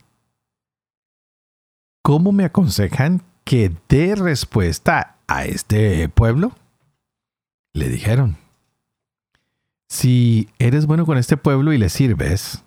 ¿Cómo 2.02 2.33
me 2.33 2.45
aconsejan 2.45 3.23
que 3.44 3.73
dé 3.88 4.14
respuesta 4.14 5.16
a 5.26 5.44
este 5.44 6.09
pueblo? 6.09 6.52
Le 7.73 7.88
dijeron, 7.88 8.37
si 9.88 10.49
eres 10.59 10.87
bueno 10.87 11.06
con 11.06 11.18
este 11.18 11.37
pueblo 11.37 11.73
y 11.73 11.78
le 11.78 11.88
sirves, 11.88 12.64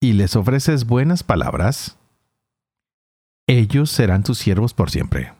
y 0.00 0.12
les 0.12 0.36
ofreces 0.36 0.86
buenas 0.86 1.22
palabras, 1.22 1.96
ellos 3.46 3.90
serán 3.90 4.22
tus 4.22 4.38
siervos 4.38 4.74
por 4.74 4.90
siempre. 4.90 5.32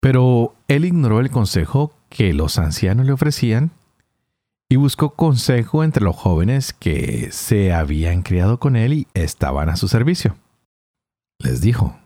Pero 0.00 0.54
él 0.68 0.84
ignoró 0.84 1.20
el 1.20 1.30
consejo 1.30 1.94
que 2.10 2.34
los 2.34 2.58
ancianos 2.58 3.06
le 3.06 3.12
ofrecían 3.12 3.70
y 4.68 4.76
buscó 4.76 5.14
consejo 5.14 5.84
entre 5.84 6.04
los 6.04 6.16
jóvenes 6.16 6.72
que 6.72 7.30
se 7.32 7.72
habían 7.72 8.22
criado 8.22 8.58
con 8.58 8.76
él 8.76 8.92
y 8.92 9.06
estaban 9.14 9.68
a 9.68 9.76
su 9.76 9.88
servicio. 9.88 10.36
Les 11.38 11.60
dijo, 11.60 11.96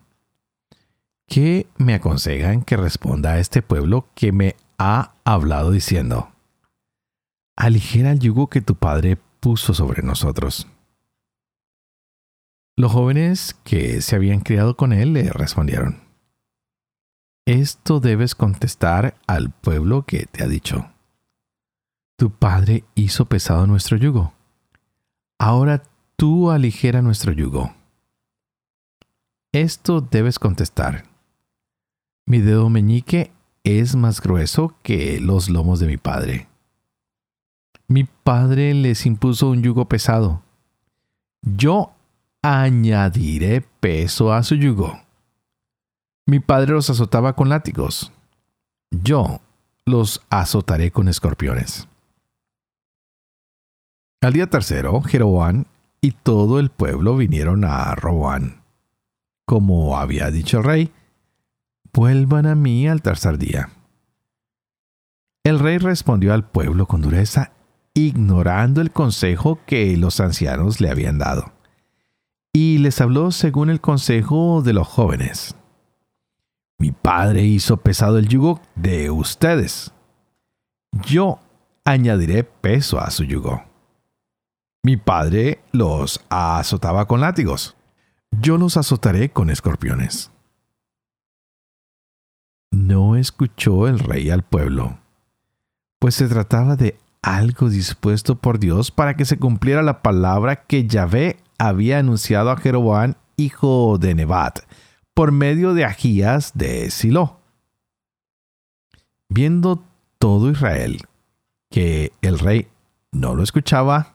¿Qué 1.29 1.67
me 1.77 1.93
aconsejan 1.93 2.63
que 2.63 2.79
responda 2.79 3.33
a 3.33 3.39
este 3.39 3.61
pueblo 3.61 4.09
que 4.15 4.33
me 4.33 4.57
ha 4.79 5.13
hablado 5.25 5.71
diciendo, 5.71 6.33
aligera 7.55 8.13
el 8.13 8.19
yugo 8.19 8.49
que 8.49 8.63
tu 8.63 8.77
padre 8.77 9.19
puso 9.41 9.75
sobre 9.75 10.03
nosotros? 10.03 10.67
Los 12.79 12.93
jóvenes 12.93 13.55
que 13.63 14.01
se 14.01 14.17
habían 14.17 14.41
criado 14.41 14.79
con 14.79 14.95
él 14.95 15.13
le 15.13 15.31
respondieron, 15.31 16.01
esto 17.45 18.01
debes 18.01 18.35
contestar 18.35 19.19
al 19.27 19.51
pueblo 19.51 20.07
que 20.07 20.25
te 20.25 20.43
ha 20.43 20.49
dicho. 20.49 20.91
Tu 22.17 22.31
padre 22.31 22.85
hizo 22.95 23.27
pesado 23.27 23.67
nuestro 23.67 23.99
yugo. 23.99 24.33
Ahora 25.39 25.83
tú 26.17 26.51
aligera 26.51 27.03
nuestro 27.03 27.33
yugo. 27.33 27.75
Esto 29.53 30.01
debes 30.01 30.39
contestar. 30.39 31.18
Mi 32.29 32.41
dedo 32.41 32.69
meñique 32.69 33.33
es 33.65 33.97
más 33.97 34.21
grueso 34.21 34.75
que 34.83 35.19
los 35.19 35.49
lomos 35.49 35.81
de 35.81 35.87
mi 35.87 35.97
padre. 35.97 36.47
Mi 37.87 38.05
padre 38.05 38.75
les 38.75 39.07
impuso 39.07 39.49
un 39.49 39.63
yugo 39.63 39.87
pesado. 39.89 40.43
Yo 41.41 41.91
añadiré 42.43 43.63
peso 43.81 44.31
a 44.31 44.43
su 44.43 44.57
yugo. 44.57 45.01
Mi 46.27 46.39
padre 46.39 46.75
los 46.75 46.91
azotaba 46.91 47.33
con 47.33 47.49
látigos. 47.49 48.13
Yo 48.91 49.41
los 49.87 50.21
azotaré 50.29 50.91
con 50.91 51.09
escorpiones. 51.09 51.89
Al 54.21 54.35
día 54.35 54.51
tercero, 54.51 55.01
Jeroboam 55.01 55.65
y 56.03 56.11
todo 56.11 56.61
el 56.61 56.69
pueblo 56.69 57.17
vinieron 57.17 57.65
a 57.65 57.95
Roboán. 57.95 58.61
Como 59.47 59.97
había 59.97 60.31
dicho 60.31 60.59
el 60.59 60.65
rey, 60.65 60.93
vuelvan 61.99 62.47
a 62.47 62.55
mí 62.55 62.87
al 62.87 63.03
tercer 63.03 63.39
día. 63.39 63.71
El 65.43 65.59
rey 65.59 65.79
respondió 65.79 66.33
al 66.33 66.49
pueblo 66.49 66.87
con 66.87 67.03
dureza, 67.03 67.51
ignorando 67.93 68.81
el 68.81 68.93
consejo 68.93 69.59
que 69.67 69.97
los 69.97 70.21
ancianos 70.21 70.81
le 70.81 70.91
habían 70.91 71.19
dado, 71.19 71.51
y 72.53 72.79
les 72.79 73.01
habló 73.01 73.33
según 73.33 73.69
el 73.69 73.81
consejo 73.81 74.63
de 74.63 74.75
los 74.75 74.87
jóvenes. 74.87 75.57
Mi 76.79 76.93
padre 76.93 77.43
hizo 77.43 77.79
pesado 77.79 78.19
el 78.19 78.29
yugo 78.29 78.61
de 78.77 79.11
ustedes. 79.11 79.93
Yo 81.05 81.41
añadiré 81.85 82.45
peso 82.45 83.01
a 83.01 83.11
su 83.11 83.25
yugo. 83.25 83.65
Mi 84.85 84.97
padre 84.97 85.65
los 85.73 86.25
azotaba 86.29 87.09
con 87.09 87.21
látigos. 87.23 87.77
Yo 88.31 88.57
los 88.57 88.77
azotaré 88.77 89.31
con 89.31 89.51
escorpiones 89.51 90.31
no 92.71 93.17
escuchó 93.17 93.89
el 93.89 93.99
rey 93.99 94.31
al 94.31 94.43
pueblo, 94.43 94.99
pues 95.99 96.15
se 96.15 96.29
trataba 96.29 96.77
de 96.77 96.99
algo 97.23 97.69
dispuesto 97.69 98.37
por 98.37 98.59
Dios 98.59 98.91
para 98.91 99.17
que 99.17 99.25
se 99.25 99.39
cumpliera 99.39 99.83
la 99.83 100.03
palabra 100.03 100.65
que 100.65 100.87
Yahvé 100.87 101.39
había 101.59 101.99
anunciado 101.99 102.51
a 102.51 102.57
Jeroboam, 102.57 103.15
hijo 103.37 103.99
de 103.99 104.15
Nebat, 104.15 104.61
por 105.15 105.33
medio 105.33 105.75
de 105.75 105.85
Agías 105.85 106.53
de 106.55 106.91
Silo. 106.91 107.41
Viendo 109.29 109.85
todo 110.19 110.51
Israel 110.51 111.03
que 111.71 112.13
el 112.23 112.39
rey 112.39 112.69
no 113.13 113.35
lo 113.35 113.43
escuchaba, 113.43 114.15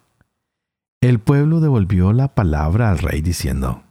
el 1.01 1.19
pueblo 1.19 1.59
devolvió 1.59 2.13
la 2.13 2.33
palabra 2.33 2.89
al 2.89 2.99
rey 2.99 3.21
diciendo, 3.21 3.83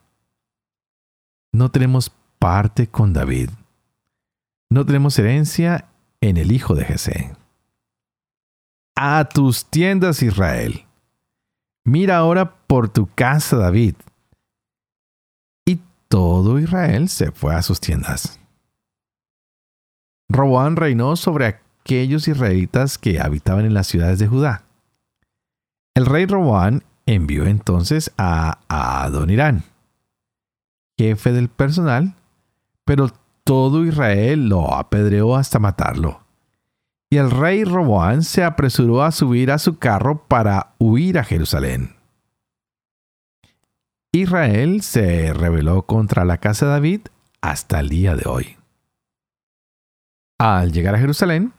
No 1.53 1.71
tenemos 1.71 2.11
parte 2.39 2.87
con 2.89 3.13
David, 3.13 3.51
no 4.73 4.87
tenemos 4.87 5.19
herencia 5.19 5.87
en 6.21 6.37
el 6.39 6.51
hijo 6.51 6.75
de 6.75 6.85
Jesé. 6.85 7.37
A 8.97 9.29
tus 9.29 9.67
tiendas, 9.67 10.23
Israel. 10.23 10.87
Mira 11.85 12.17
ahora 12.17 12.55
por 12.67 12.89
tu 12.89 13.07
casa, 13.15 13.57
David. 13.57 13.97
Y 15.67 15.81
todo 16.09 16.59
Israel 16.59 17.09
se 17.09 17.33
fue 17.33 17.55
a 17.55 17.63
sus 17.63 17.81
tiendas. 17.81 18.41
Roboán 20.29 20.77
reinó 20.77 21.17
sobre 21.17 21.47
aquellos 21.47 22.27
israelitas 22.27 22.97
que 22.97 23.21
habitaban 23.21 23.67
en 23.67 23.75
las 23.75 23.89
ciudades 23.89 24.19
de 24.19 24.29
Judá. 24.29 24.65
El 25.95 26.07
rey 26.07 26.25
Roboán 26.25 26.83
envió 27.05 27.45
entonces 27.45 28.13
a 28.17 28.59
Adonirán, 28.69 29.65
jefe 30.97 31.33
del 31.33 31.51
personal, 31.51 32.15
pero 32.85 33.11
todo 33.53 33.85
Israel 33.85 34.49
lo 34.49 34.73
apedreó 34.73 35.37
hasta 35.37 35.59
matarlo. 35.59 36.23
Y 37.11 37.19
el 37.19 37.31
rey 37.31 37.65
Roboán 37.65 38.23
se 38.23 38.45
apresuró 38.45 39.03
a 39.03 39.13
subir 39.13 39.51
a 39.51 39.59
su 39.59 39.79
carro 39.79 40.27
para 40.27 40.73
huir 40.79 41.19
a 41.19 41.25
Jerusalén. 41.25 41.95
Israel 44.11 44.81
se 44.81 45.35
rebeló 45.35 45.83
contra 45.83 46.25
la 46.25 46.39
casa 46.39 46.65
de 46.65 46.73
David 46.73 47.01
hasta 47.43 47.81
el 47.81 47.91
día 47.91 48.17
de 48.17 48.27
hoy. 48.27 48.57
Al 50.39 50.73
llegar 50.73 50.95
a 50.95 50.99
Jerusalén, 50.99 51.53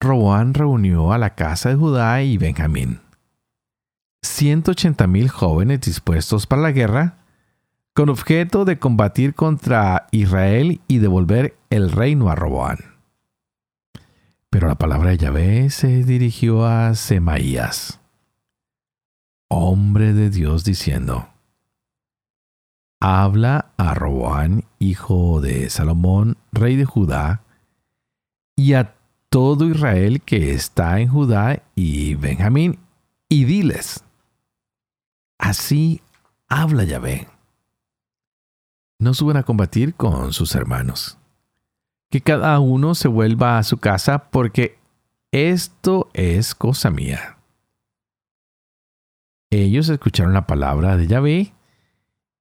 Roboán 0.00 0.54
reunió 0.54 1.12
a 1.12 1.18
la 1.18 1.34
casa 1.34 1.68
de 1.68 1.74
Judá 1.74 2.22
y 2.22 2.38
Benjamín. 2.38 3.00
180.000 4.24 5.28
jóvenes 5.28 5.82
dispuestos 5.82 6.46
para 6.46 6.62
la 6.62 6.72
guerra, 6.72 7.18
con 7.94 8.08
objeto 8.08 8.64
de 8.64 8.78
combatir 8.78 9.34
contra 9.34 10.06
Israel 10.12 10.80
y 10.88 10.98
devolver 10.98 11.56
el 11.70 11.90
reino 11.90 12.30
a 12.30 12.34
Roboán. 12.34 12.78
Pero 14.48 14.68
la 14.68 14.76
palabra 14.76 15.10
de 15.10 15.18
Yahvé 15.18 15.70
se 15.70 16.04
dirigió 16.04 16.66
a 16.66 16.94
Semaías, 16.94 18.00
hombre 19.48 20.12
de 20.12 20.30
Dios, 20.30 20.64
diciendo, 20.64 21.28
Habla 23.00 23.72
a 23.76 23.94
Roboán, 23.94 24.64
hijo 24.78 25.40
de 25.40 25.68
Salomón, 25.70 26.36
rey 26.52 26.76
de 26.76 26.84
Judá, 26.84 27.42
y 28.54 28.74
a 28.74 28.94
todo 29.28 29.66
Israel 29.66 30.20
que 30.20 30.52
está 30.52 31.00
en 31.00 31.08
Judá 31.08 31.62
y 31.74 32.14
Benjamín, 32.14 32.78
y 33.28 33.44
diles, 33.44 34.04
así 35.38 36.02
habla 36.48 36.84
Yahvé. 36.84 37.31
No 39.02 39.14
suban 39.14 39.36
a 39.36 39.42
combatir 39.42 39.94
con 39.94 40.32
sus 40.32 40.54
hermanos. 40.54 41.18
Que 42.08 42.20
cada 42.20 42.60
uno 42.60 42.94
se 42.94 43.08
vuelva 43.08 43.58
a 43.58 43.64
su 43.64 43.78
casa 43.78 44.30
porque 44.30 44.78
esto 45.32 46.08
es 46.12 46.54
cosa 46.54 46.88
mía. 46.92 47.36
Ellos 49.50 49.88
escucharon 49.88 50.32
la 50.32 50.46
palabra 50.46 50.96
de 50.96 51.08
Yahvé 51.08 51.52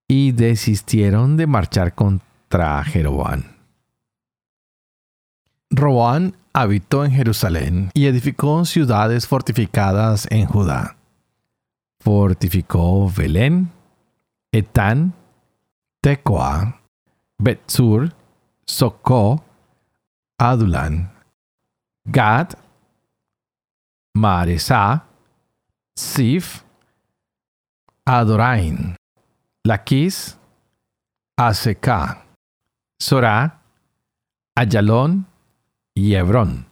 y 0.08 0.34
desistieron 0.34 1.36
de 1.36 1.48
marchar 1.48 1.96
contra 1.96 2.84
Jeroboam. 2.84 3.42
Roboán 5.72 6.36
habitó 6.54 7.06
en 7.06 7.12
Jerusalén 7.12 7.90
y 7.96 8.06
edificó 8.06 8.66
ciudades 8.66 9.26
fortificadas 9.26 10.28
en 10.30 10.46
Judá. 10.46 10.96
Fortificó 12.02 13.10
Belén, 13.10 13.72
Etán, 14.52 15.16
Tecoa, 16.02 16.82
Betzur, 17.38 18.12
Socó, 18.66 19.44
Adulan, 20.40 21.12
Gad, 22.06 22.54
Maresá, 24.16 25.06
Sif, 25.96 26.64
Adorain, 28.06 28.96
Laquis, 29.64 30.38
Aseca, 31.38 32.26
Sorá, 33.00 33.62
Ayalón, 34.56 35.28
y 35.94 36.16
Hebrón, 36.16 36.68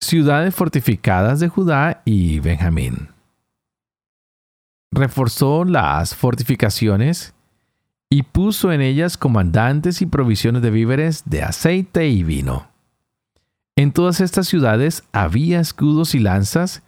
ciudades 0.00 0.54
fortificadas 0.54 1.40
de 1.40 1.48
Judá 1.48 2.02
y 2.04 2.40
Benjamín. 2.40 3.10
Reforzó 4.90 5.64
las 5.64 6.14
fortificaciones 6.14 7.33
y 8.14 8.22
puso 8.22 8.70
en 8.70 8.80
ellas 8.80 9.18
comandantes 9.18 10.00
y 10.00 10.06
provisiones 10.06 10.62
de 10.62 10.70
víveres, 10.70 11.24
de 11.26 11.42
aceite 11.42 12.06
y 12.06 12.22
vino. 12.22 12.68
En 13.74 13.90
todas 13.90 14.20
estas 14.20 14.46
ciudades 14.46 15.02
había 15.10 15.58
escudos 15.58 16.14
y 16.14 16.20
lanzas, 16.20 16.84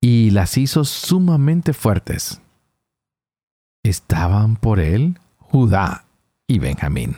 y 0.00 0.30
las 0.30 0.58
hizo 0.58 0.82
sumamente 0.82 1.72
fuertes. 1.72 2.40
Estaban 3.84 4.56
por 4.56 4.80
él 4.80 5.20
Judá 5.38 6.04
y 6.48 6.58
Benjamín. 6.58 7.14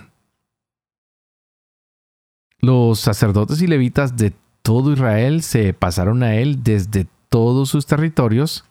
Los 2.58 3.00
sacerdotes 3.00 3.62
y 3.62 3.66
levitas 3.66 4.14
de 4.18 4.34
todo 4.60 4.92
Israel 4.92 5.42
se 5.42 5.72
pasaron 5.72 6.22
a 6.22 6.34
él 6.34 6.62
desde 6.62 7.06
todos 7.30 7.70
sus 7.70 7.86
territorios, 7.86 8.66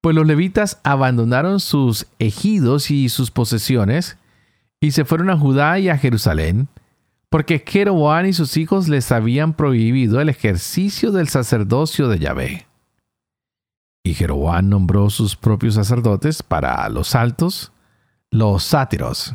pues 0.00 0.14
los 0.14 0.26
levitas 0.26 0.80
abandonaron 0.84 1.60
sus 1.60 2.06
ejidos 2.18 2.90
y 2.90 3.08
sus 3.08 3.30
posesiones 3.30 4.18
y 4.80 4.92
se 4.92 5.04
fueron 5.04 5.30
a 5.30 5.36
Judá 5.36 5.78
y 5.78 5.88
a 5.88 5.98
Jerusalén, 5.98 6.68
porque 7.30 7.62
Jeroboam 7.66 8.26
y 8.26 8.32
sus 8.32 8.56
hijos 8.56 8.88
les 8.88 9.10
habían 9.12 9.54
prohibido 9.54 10.20
el 10.20 10.28
ejercicio 10.28 11.10
del 11.10 11.28
sacerdocio 11.28 12.08
de 12.08 12.18
Yahvé. 12.18 12.66
Y 14.04 14.14
Jeroboam 14.14 14.68
nombró 14.68 15.10
sus 15.10 15.36
propios 15.36 15.74
sacerdotes 15.74 16.42
para 16.42 16.88
los 16.88 17.14
altos, 17.14 17.72
los 18.30 18.62
sátiros 18.62 19.34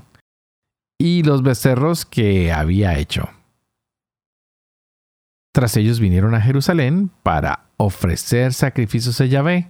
y 0.98 1.24
los 1.24 1.44
becerros 1.44 2.06
que 2.06 2.52
había 2.52 2.98
hecho. 2.98 3.30
Tras 5.54 5.78
ellos 5.78 6.00
vinieron 6.00 6.34
a 6.34 6.42
Jerusalén 6.42 7.12
para 7.22 7.66
ofrecer 7.78 8.54
sacrificios 8.54 9.22
a 9.22 9.26
Yahvé, 9.26 9.70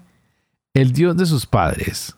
el 0.73 0.91
Dios 0.91 1.15
de 1.17 1.25
sus 1.25 1.45
padres, 1.45 2.15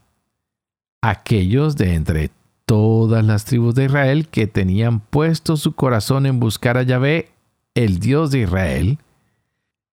aquellos 1.01 1.75
de 1.75 1.93
entre 1.93 2.31
todas 2.65 3.23
las 3.23 3.45
tribus 3.45 3.75
de 3.75 3.85
Israel 3.85 4.27
que 4.27 4.47
tenían 4.47 4.99
puesto 5.01 5.57
su 5.57 5.73
corazón 5.73 6.25
en 6.25 6.39
buscar 6.39 6.77
a 6.77 6.83
Yahvé, 6.83 7.31
el 7.75 7.99
Dios 7.99 8.31
de 8.31 8.39
Israel, 8.39 8.99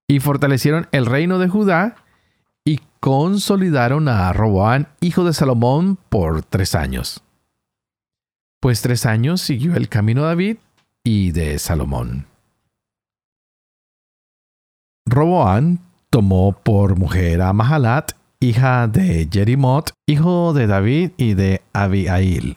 y 0.09 0.20
fortalecieron 0.20 0.88
el 0.92 1.07
reino 1.07 1.38
de 1.38 1.48
Judá 1.48 1.96
y 2.64 2.81
consolidaron 3.01 4.09
a 4.09 4.33
Roboán, 4.33 4.88
hijo 5.01 5.25
de 5.25 5.33
Salomón, 5.33 5.98
por 6.09 6.42
tres 6.44 6.75
años. 6.75 7.22
Pues 8.61 8.81
tres 8.81 9.07
años 9.07 9.40
siguió 9.40 9.75
el 9.75 9.88
camino 9.88 10.22
de 10.22 10.29
David 10.29 10.57
y 11.03 11.33
de 11.33 11.59
Salomón. 11.59 12.27
Roboán 15.05 15.81
tomó 16.11 16.53
por 16.53 16.96
mujer 16.96 17.42
a 17.42 17.53
Mahalat, 17.53 18.12
hija 18.42 18.88
de 18.88 19.28
Jerimot, 19.31 19.92
hijo 20.05 20.52
de 20.52 20.66
David 20.66 21.12
y 21.16 21.35
de 21.35 21.62
Abiail, 21.72 22.57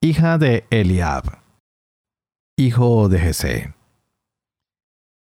hija 0.00 0.38
de 0.38 0.64
Eliab, 0.70 1.40
hijo 2.56 3.10
de 3.10 3.18
Jesé. 3.18 3.74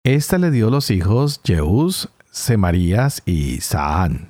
Esta 0.04 0.38
le 0.38 0.52
dio 0.52 0.70
los 0.70 0.92
hijos 0.92 1.42
Jeús, 1.44 2.10
Semarías 2.30 3.24
y 3.26 3.60
Saán. 3.62 4.30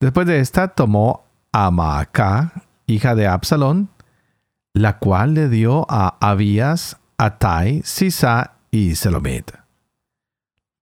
Después 0.00 0.26
de 0.26 0.40
esta 0.40 0.66
tomó 0.66 1.24
a 1.52 1.70
Maacá, 1.70 2.64
hija 2.88 3.14
de 3.14 3.28
Absalón, 3.28 3.88
la 4.74 4.98
cual 4.98 5.34
le 5.34 5.48
dio 5.48 5.86
a 5.88 6.16
Abías, 6.20 6.96
Atai, 7.16 7.82
Sisa 7.84 8.54
y 8.72 8.96
Selomit. 8.96 9.52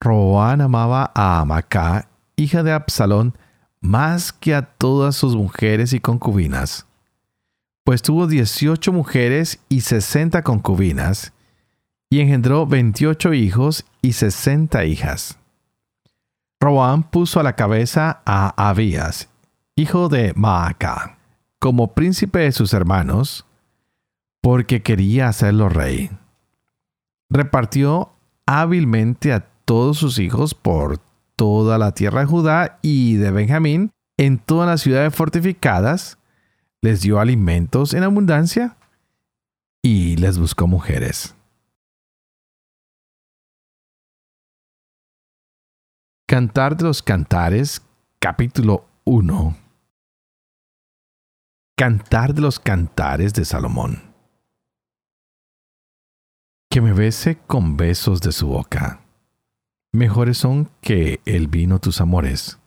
Roboán 0.00 0.62
amaba 0.62 1.10
a 1.14 1.40
Amacá, 1.40 2.08
hija 2.36 2.62
de 2.62 2.72
Absalón, 2.72 3.36
más 3.87 4.33
que 4.33 4.55
a 4.55 4.62
todas 4.62 5.16
sus 5.16 5.37
mujeres 5.37 5.92
y 5.92 6.01
concubinas, 6.01 6.87
pues 7.85 8.03
tuvo 8.03 8.27
dieciocho 8.27 8.92
mujeres 8.92 9.61
y 9.68 9.83
sesenta 9.83 10.42
concubinas, 10.42 11.33
y 12.11 12.20
engendró 12.20 12.66
veintiocho 12.66 13.33
hijos 13.33 13.85
y 14.03 14.12
sesenta 14.12 14.85
hijas. 14.85 15.38
Roboán 16.61 17.05
puso 17.05 17.40
a 17.40 17.42
la 17.42 17.55
cabeza 17.55 18.22
a 18.25 18.68
Abías, 18.68 19.29
hijo 19.77 20.09
de 20.09 20.33
Maacá, 20.35 21.18
como 21.59 21.94
príncipe 21.94 22.40
de 22.40 22.53
sus 22.53 22.72
hermanos, 22.72 23.46
porque 24.40 24.83
quería 24.83 25.29
hacerlo 25.29 25.68
rey. 25.68 26.11
Repartió 27.29 28.12
hábilmente 28.46 29.33
a 29.33 29.49
todos 29.64 29.99
sus 29.99 30.18
hijos 30.18 30.55
por 30.55 30.99
toda 31.37 31.79
la 31.79 31.92
tierra 31.92 32.20
de 32.20 32.27
Judá 32.27 32.79
y 32.83 33.16
de 33.16 33.31
Benjamín, 33.31 33.92
en 34.16 34.38
todas 34.38 34.66
las 34.66 34.81
ciudades 34.81 35.14
fortificadas, 35.14 36.18
les 36.81 37.03
dio 37.03 37.20
alimentos 37.20 37.94
en 37.94 38.03
abundancia 38.03 38.77
y 39.83 40.16
les 40.16 40.38
buscó 40.38 40.66
mujeres. 40.66 41.35
Cantar 46.29 46.77
de 46.77 46.85
los 46.85 47.03
Cantares, 47.03 47.83
capítulo 48.18 48.88
1. 49.05 49.57
Cantar 51.79 52.35
de 52.35 52.40
los 52.40 52.59
Cantares 52.59 53.33
de 53.35 53.44
Salomón. 53.44 54.03
Que 56.68 56.81
me 56.81 56.92
bese 56.92 57.38
con 57.46 57.77
besos 57.77 58.20
de 58.20 58.33
su 58.33 58.49
boca. 58.49 59.06
Mejores 59.96 60.37
son 60.37 60.68
que 60.82 61.20
el 61.24 61.48
vino 61.48 61.78
tus 61.78 62.02
amores. 62.02 62.59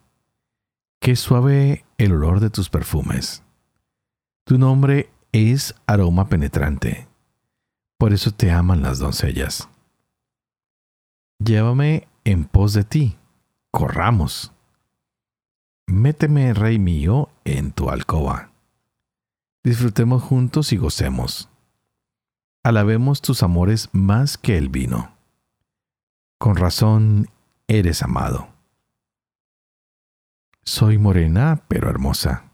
Qué 1.00 1.16
suave 1.16 1.86
el 2.00 2.14
olor 2.14 2.40
de 2.40 2.50
tus 2.50 2.72
perfumes. 2.72 3.44
Tu 4.46 4.58
nombre 4.58 5.12
es 5.32 5.76
aroma 5.86 6.28
penetrante. 6.28 7.08
Por 8.00 8.14
eso 8.14 8.32
te 8.32 8.50
aman 8.50 8.82
las 8.82 8.98
doncellas. 8.98 9.70
Llévame 11.38 12.08
en 12.24 12.46
pos 12.46 12.74
de 12.74 12.84
ti 12.84 13.16
corramos. 13.70 14.52
Méteme, 15.86 16.56
Rey 16.56 16.80
mío, 16.80 17.30
en 17.46 17.74
tu 17.74 17.92
alcoba. 17.92 18.54
Disfrutemos 19.64 20.24
juntos 20.24 20.74
y 20.74 20.78
gocemos. 20.78 21.48
Alabemos 22.64 23.22
tus 23.22 23.44
amores 23.44 23.90
más 23.92 24.36
que 24.40 24.58
el 24.58 24.70
vino. 24.70 25.19
Con 26.40 26.56
razón 26.56 27.28
eres 27.68 28.02
amado. 28.02 28.48
Soy 30.64 30.98
morena, 30.98 31.64
pero 31.68 31.90
hermosa. 31.90 32.46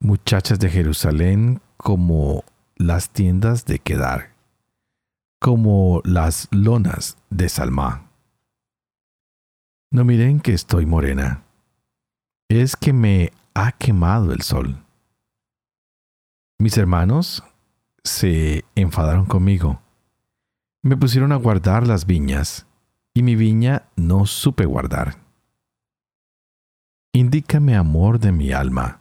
Muchachas 0.00 0.58
de 0.58 0.70
Jerusalén 0.70 1.60
como 1.76 2.42
las 2.74 3.10
tiendas 3.10 3.64
de 3.64 3.78
Kedar, 3.78 4.34
como 5.40 6.02
las 6.04 6.48
lonas 6.50 7.16
de 7.30 7.48
Salmá. 7.48 8.10
No 9.92 10.04
miren 10.04 10.40
que 10.40 10.52
estoy 10.52 10.84
morena. 10.84 11.44
Es 12.48 12.74
que 12.74 12.92
me 12.92 13.30
ha 13.54 13.70
quemado 13.70 14.32
el 14.32 14.42
sol. 14.42 14.84
Mis 16.58 16.76
hermanos 16.76 17.44
se 18.02 18.64
enfadaron 18.74 19.26
conmigo. 19.26 19.83
Me 20.84 20.98
pusieron 20.98 21.32
a 21.32 21.36
guardar 21.36 21.86
las 21.86 22.04
viñas, 22.04 22.66
y 23.14 23.22
mi 23.22 23.36
viña 23.36 23.84
no 23.96 24.26
supe 24.26 24.66
guardar. 24.66 25.16
Indícame, 27.14 27.74
amor 27.74 28.18
de 28.18 28.32
mi 28.32 28.52
alma, 28.52 29.00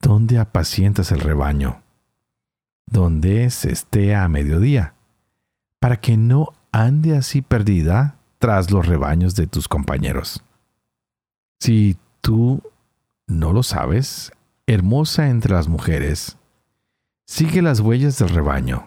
dónde 0.00 0.38
apacientas 0.38 1.12
el 1.12 1.20
rebaño, 1.20 1.82
dónde 2.86 3.50
se 3.50 3.72
esté 3.72 4.14
a 4.14 4.26
mediodía, 4.28 4.94
para 5.80 6.00
que 6.00 6.16
no 6.16 6.54
ande 6.72 7.14
así 7.14 7.42
perdida 7.42 8.16
tras 8.38 8.70
los 8.70 8.86
rebaños 8.86 9.34
de 9.34 9.46
tus 9.46 9.68
compañeros. 9.68 10.42
Si 11.60 11.98
tú 12.22 12.62
no 13.26 13.52
lo 13.52 13.62
sabes, 13.62 14.32
hermosa 14.66 15.28
entre 15.28 15.52
las 15.52 15.68
mujeres, 15.68 16.38
sigue 17.26 17.60
las 17.60 17.80
huellas 17.80 18.18
del 18.18 18.30
rebaño. 18.30 18.86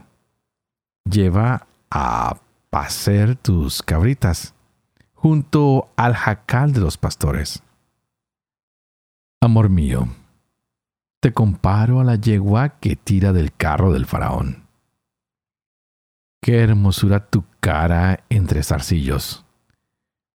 Lleva 1.05 1.67
a 1.91 2.37
pacer 2.69 3.35
tus 3.35 3.81
cabritas 3.81 4.53
junto 5.13 5.89
al 5.95 6.13
jacal 6.13 6.73
de 6.73 6.79
los 6.79 6.97
pastores. 6.97 7.61
Amor 9.41 9.69
mío, 9.69 10.07
te 11.19 11.33
comparo 11.33 11.99
a 11.99 12.03
la 12.03 12.15
yegua 12.15 12.79
que 12.79 12.95
tira 12.95 13.33
del 13.33 13.53
carro 13.53 13.91
del 13.91 14.05
faraón. 14.05 14.67
Qué 16.41 16.59
hermosura 16.61 17.27
tu 17.27 17.43
cara 17.59 18.23
entre 18.29 18.63
zarcillos, 18.63 19.45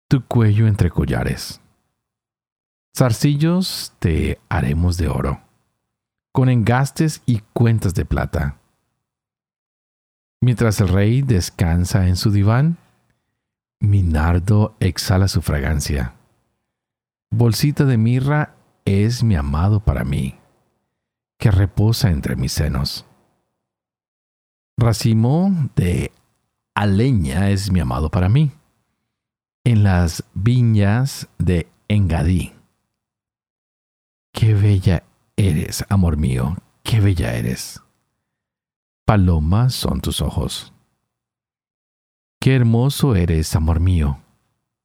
tu 0.09 0.25
cuello 0.27 0.67
entre 0.67 0.91
collares. 0.91 1.61
Zarcillos 2.97 3.95
te 4.01 4.41
haremos 4.49 4.97
de 4.97 5.09
oro, 5.09 5.41
con 6.33 6.49
engastes 6.49 7.23
y 7.25 7.39
cuentas 7.53 7.95
de 7.95 8.05
plata. 8.05 8.59
Mientras 10.43 10.81
el 10.81 10.89
rey 10.89 11.23
descansa 11.23 12.09
en 12.09 12.17
su 12.17 12.33
diván, 12.33 12.77
mi 13.79 14.03
nardo 14.03 14.75
exhala 14.81 15.29
su 15.29 15.41
fragancia. 15.41 16.15
Bolsita 17.31 17.85
de 17.85 17.97
mirra 17.97 18.57
es 18.85 19.23
mi 19.23 19.37
amado 19.37 19.79
para 19.79 20.03
mí, 20.03 20.35
que 21.39 21.53
reposa 21.53 22.11
entre 22.11 22.35
mis 22.35 22.51
senos. 22.51 23.07
Racimo 24.77 25.71
de 25.77 26.11
Aleña 26.75 27.51
es 27.51 27.71
mi 27.71 27.79
amado 27.79 28.11
para 28.11 28.29
mí. 28.29 28.51
En 29.63 29.85
las 29.85 30.25
viñas 30.35 31.29
de 31.39 31.69
Engadí. 31.87 32.53
Qué 34.33 34.55
bella 34.55 35.05
eres, 35.37 35.85
amor 35.89 36.17
mío, 36.17 36.57
qué 36.83 37.01
bella 37.01 37.35
eres. 37.35 37.82
Palomas 39.05 39.75
son 39.75 40.01
tus 40.01 40.21
ojos. 40.21 40.73
Qué 42.41 42.57
hermoso 42.57 43.15
eres, 43.15 43.55
amor 43.55 43.81
mío. 43.81 44.19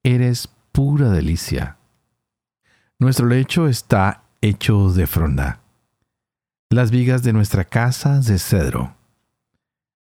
Eres 0.04 0.50
pura 0.72 1.10
delicia. 1.10 1.78
Nuestro 3.00 3.28
lecho 3.28 3.68
está 3.68 4.24
hecho 4.42 4.90
de 4.90 5.08
fronda. 5.08 5.62
Las 6.70 6.92
vigas 6.92 7.24
de 7.24 7.34
nuestra 7.34 7.64
casa 7.64 8.20
de 8.20 8.38
cedro 8.40 8.98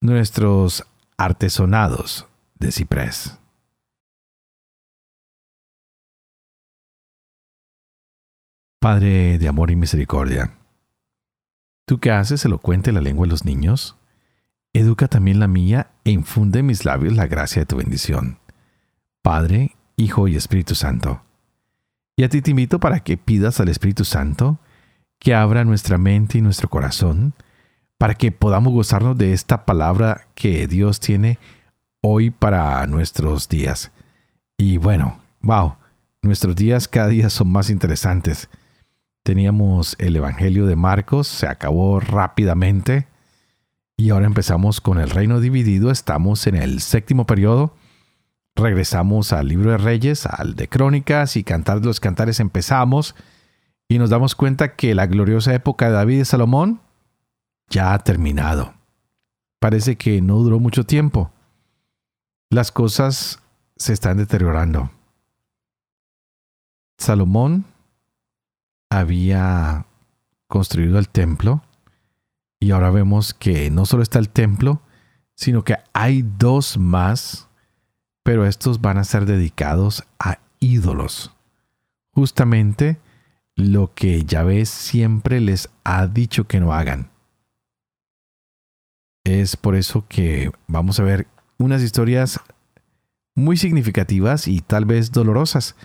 nuestros 0.00 0.86
artesonados 1.16 2.26
de 2.58 2.70
ciprés. 2.72 3.38
Padre 8.80 9.38
de 9.38 9.48
amor 9.48 9.72
y 9.72 9.76
misericordia, 9.76 10.56
tú 11.84 11.98
que 11.98 12.12
haces 12.12 12.44
elocuente 12.44 12.92
la 12.92 13.00
lengua 13.00 13.26
de 13.26 13.30
los 13.30 13.44
niños, 13.44 13.97
educa 14.78 15.08
también 15.08 15.40
la 15.40 15.48
mía 15.48 15.90
e 16.04 16.10
infunde 16.10 16.60
en 16.60 16.66
mis 16.66 16.84
labios 16.84 17.14
la 17.14 17.26
gracia 17.26 17.62
de 17.62 17.66
tu 17.66 17.76
bendición. 17.76 18.38
Padre, 19.22 19.76
Hijo 19.96 20.28
y 20.28 20.36
Espíritu 20.36 20.74
Santo. 20.74 21.22
Y 22.16 22.24
a 22.24 22.28
ti 22.28 22.42
te 22.42 22.50
invito 22.50 22.80
para 22.80 23.00
que 23.00 23.16
pidas 23.16 23.60
al 23.60 23.68
Espíritu 23.68 24.04
Santo 24.04 24.58
que 25.18 25.34
abra 25.34 25.64
nuestra 25.64 25.98
mente 25.98 26.38
y 26.38 26.40
nuestro 26.40 26.68
corazón, 26.68 27.34
para 27.98 28.14
que 28.14 28.30
podamos 28.30 28.72
gozarnos 28.72 29.18
de 29.18 29.32
esta 29.32 29.64
palabra 29.66 30.28
que 30.34 30.68
Dios 30.68 31.00
tiene 31.00 31.38
hoy 32.00 32.30
para 32.30 32.86
nuestros 32.86 33.48
días. 33.48 33.90
Y 34.56 34.78
bueno, 34.78 35.18
wow, 35.40 35.74
nuestros 36.22 36.54
días 36.54 36.86
cada 36.86 37.08
día 37.08 37.30
son 37.30 37.50
más 37.50 37.70
interesantes. 37.70 38.48
Teníamos 39.24 39.96
el 39.98 40.16
Evangelio 40.16 40.66
de 40.66 40.76
Marcos, 40.76 41.26
se 41.26 41.48
acabó 41.48 41.98
rápidamente. 42.00 43.06
Y 44.00 44.10
ahora 44.10 44.26
empezamos 44.26 44.80
con 44.80 45.00
el 45.00 45.10
reino 45.10 45.40
dividido. 45.40 45.90
Estamos 45.90 46.46
en 46.46 46.54
el 46.54 46.80
séptimo 46.80 47.26
periodo. 47.26 47.74
Regresamos 48.54 49.32
al 49.32 49.48
libro 49.48 49.72
de 49.72 49.78
Reyes, 49.78 50.24
al 50.24 50.54
de 50.54 50.68
Crónicas 50.68 51.36
y 51.36 51.42
Cantar 51.42 51.80
de 51.80 51.86
los 51.86 51.98
Cantares 51.98 52.38
empezamos. 52.38 53.16
Y 53.88 53.98
nos 53.98 54.08
damos 54.08 54.36
cuenta 54.36 54.76
que 54.76 54.94
la 54.94 55.08
gloriosa 55.08 55.52
época 55.52 55.86
de 55.86 55.92
David 55.94 56.20
y 56.20 56.24
Salomón 56.24 56.80
ya 57.70 57.92
ha 57.92 57.98
terminado. 57.98 58.72
Parece 59.58 59.96
que 59.96 60.22
no 60.22 60.36
duró 60.38 60.60
mucho 60.60 60.86
tiempo. 60.86 61.32
Las 62.50 62.70
cosas 62.70 63.42
se 63.76 63.92
están 63.94 64.16
deteriorando. 64.16 64.92
Salomón 66.98 67.64
había 68.90 69.86
construido 70.46 71.00
el 71.00 71.08
templo 71.08 71.62
y 72.60 72.70
ahora 72.72 72.90
vemos 72.90 73.34
que 73.34 73.70
no 73.70 73.86
solo 73.86 74.02
está 74.02 74.18
el 74.18 74.28
templo, 74.28 74.82
sino 75.34 75.62
que 75.62 75.76
hay 75.92 76.22
dos 76.22 76.78
más, 76.78 77.48
pero 78.24 78.44
estos 78.44 78.80
van 78.80 78.98
a 78.98 79.04
ser 79.04 79.26
dedicados 79.26 80.04
a 80.18 80.38
ídolos. 80.60 81.32
Justamente 82.12 82.98
lo 83.54 83.94
que 83.94 84.24
Yahvé 84.24 84.66
siempre 84.66 85.40
les 85.40 85.68
ha 85.84 86.06
dicho 86.06 86.46
que 86.46 86.60
no 86.60 86.72
hagan. 86.72 87.10
Es 89.24 89.56
por 89.56 89.76
eso 89.76 90.04
que 90.08 90.50
vamos 90.66 90.98
a 90.98 91.04
ver 91.04 91.26
unas 91.58 91.82
historias 91.82 92.40
muy 93.34 93.56
significativas 93.56 94.48
y 94.48 94.60
tal 94.60 94.84
vez 94.84 95.12
dolorosas, 95.12 95.76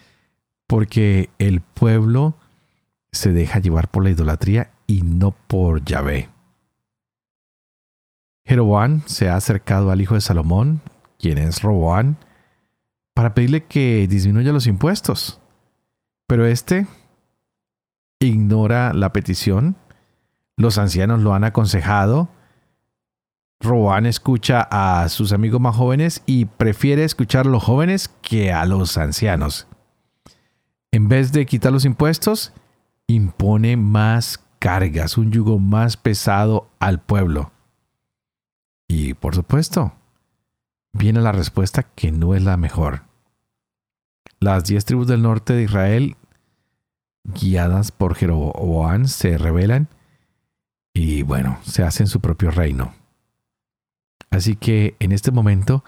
porque 0.68 1.30
el 1.38 1.62
pueblo 1.62 2.36
se 3.12 3.32
deja 3.32 3.60
llevar 3.60 3.90
por 3.90 4.04
la 4.04 4.10
idolatría 4.10 4.72
y 4.88 5.04
no 5.04 5.32
por 5.32 5.84
Yahvé. 5.84 6.33
Jeroboam 8.46 9.02
se 9.06 9.30
ha 9.30 9.36
acercado 9.36 9.92
al 9.92 10.02
hijo 10.02 10.16
de 10.16 10.22
Salomón, 10.22 10.82
quien 11.20 11.38
es 11.38 11.62
Roboán, 11.62 12.18
para 13.14 13.34
pedirle 13.34 13.66
que 13.66 14.08
disminuya 14.08 14.52
los 14.52 14.68
impuestos. 14.68 15.40
Pero 16.28 16.46
este 16.46 16.88
ignora 18.20 18.94
la 18.94 19.14
petición. 19.14 19.76
Los 20.56 20.78
ancianos 20.78 21.22
lo 21.22 21.34
han 21.34 21.44
aconsejado 21.44 22.30
Roan 23.64 24.06
escucha 24.06 24.68
a 24.70 25.08
sus 25.08 25.32
amigos 25.32 25.62
más 25.62 25.76
jóvenes 25.76 26.22
y 26.26 26.46
prefiere 26.46 27.06
escuchar 27.06 27.48
a 27.48 27.50
los 27.50 27.64
jóvenes 27.64 28.10
que 28.22 28.52
a 28.52 28.66
los 28.66 28.98
ancianos. 28.98 29.68
En 30.92 31.08
vez 31.08 31.32
de 31.32 31.46
quitar 31.46 31.72
los 31.72 31.86
impuestos, 31.86 32.52
impone 33.08 33.78
más 33.78 34.44
cargas, 34.60 35.18
un 35.18 35.32
yugo 35.32 35.60
más 35.60 35.96
pesado 35.96 36.70
al 36.80 37.00
pueblo. 37.02 37.53
Y 38.96 39.16
por 39.16 39.34
supuesto, 39.34 39.92
viene 40.94 41.20
la 41.20 41.32
respuesta 41.32 41.82
que 41.82 42.12
no 42.12 42.36
es 42.36 42.44
la 42.44 42.58
mejor. 42.58 43.02
Las 44.40 44.66
diez 44.66 44.86
tribus 44.86 45.08
del 45.08 45.24
norte 45.24 45.54
de 45.54 45.64
Israel, 45.64 46.16
guiadas 47.24 47.92
por 47.92 48.14
Jeroboam, 48.14 49.08
se 49.08 49.40
rebelan 49.40 49.88
y 50.94 51.24
bueno, 51.24 51.58
se 51.64 51.82
hacen 51.82 52.06
su 52.06 52.20
propio 52.20 52.52
reino. 52.52 52.94
Así 54.30 54.56
que 54.56 54.96
en 55.00 55.12
este 55.12 55.32
momento 55.32 55.84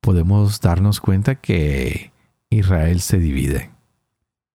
podemos 0.00 0.60
darnos 0.60 1.00
cuenta 1.00 1.34
que 1.34 2.12
Israel 2.48 3.00
se 3.00 3.18
divide. 3.18 3.72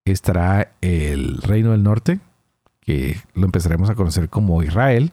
Estará 0.06 0.72
el 0.80 1.42
reino 1.42 1.72
del 1.72 1.84
norte, 1.84 2.22
que 2.80 3.20
lo 3.34 3.44
empezaremos 3.44 3.90
a 3.90 3.96
conocer 3.96 4.30
como 4.30 4.64
Israel, 4.64 5.12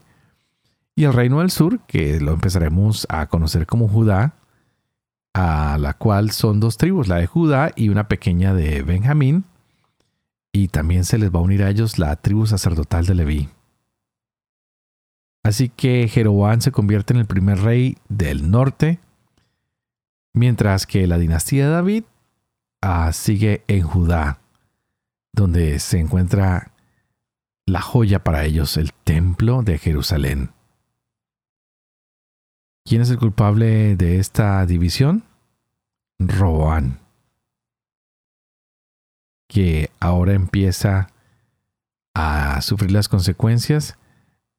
y 0.99 1.05
el 1.05 1.13
reino 1.13 1.39
del 1.39 1.53
sur, 1.53 1.79
que 1.87 2.19
lo 2.19 2.33
empezaremos 2.33 3.07
a 3.09 3.29
conocer 3.29 3.69
como 3.69 3.87
Judá, 3.87 4.35
a 5.33 5.79
la 5.79 5.95
cual 5.95 6.33
son 6.33 6.59
dos 6.59 6.77
tribus, 6.77 7.07
la 7.07 7.19
de 7.19 7.27
Judá 7.29 7.71
y 7.77 7.91
una 7.91 8.09
pequeña 8.09 8.53
de 8.53 8.83
Benjamín, 8.83 9.45
y 10.53 10.67
también 10.67 11.05
se 11.05 11.19
les 11.19 11.33
va 11.33 11.39
a 11.39 11.43
unir 11.43 11.63
a 11.63 11.71
ellos 11.71 12.01
la 12.01 12.17
tribu 12.17 12.49
sacerdotal 12.49 13.07
de 13.07 13.15
Leví. 13.15 13.49
Así 15.45 15.69
que 15.69 16.09
Jeroboam 16.09 16.61
se 16.61 16.73
convierte 16.73 17.13
en 17.13 17.21
el 17.21 17.27
primer 17.27 17.61
rey 17.61 17.97
del 18.09 18.51
norte, 18.51 18.99
mientras 20.35 20.85
que 20.85 21.07
la 21.07 21.17
dinastía 21.17 21.67
de 21.67 21.75
David 21.75 22.05
ah, 22.83 23.13
sigue 23.13 23.63
en 23.69 23.83
Judá, 23.83 24.41
donde 25.33 25.79
se 25.79 26.01
encuentra 26.01 26.73
la 27.67 27.83
joya 27.83 28.25
para 28.25 28.45
ellos, 28.45 28.77
el 28.77 28.93
templo 29.05 29.63
de 29.63 29.79
Jerusalén. 29.79 30.58
¿Quién 32.89 33.03
es 33.03 33.11
el 33.11 33.19
culpable 33.19 33.97
de 33.97 34.19
esta 34.19 34.65
división? 34.65 35.23
Roboán, 36.19 37.01
que 39.47 39.91
ahora 40.01 40.33
empieza 40.33 41.09
a 42.15 42.63
sufrir 42.63 42.91
las 42.91 43.11
consecuencias 43.11 43.99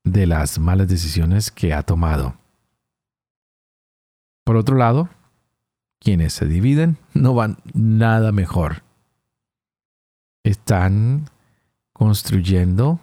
de 0.03 0.27
las 0.27 0.59
malas 0.59 0.87
decisiones 0.87 1.49
que 1.49 1.73
ha 1.73 1.81
tomado. 1.81 2.35
Por 4.43 4.57
otro 4.57 4.75
lado, 4.75 5.09
quienes 5.99 6.33
se 6.33 6.45
dividen 6.45 6.99
no 7.15 7.33
van 7.33 7.57
nada 7.73 8.31
mejor. 8.31 8.83
Están 10.43 11.31
construyendo 11.93 12.99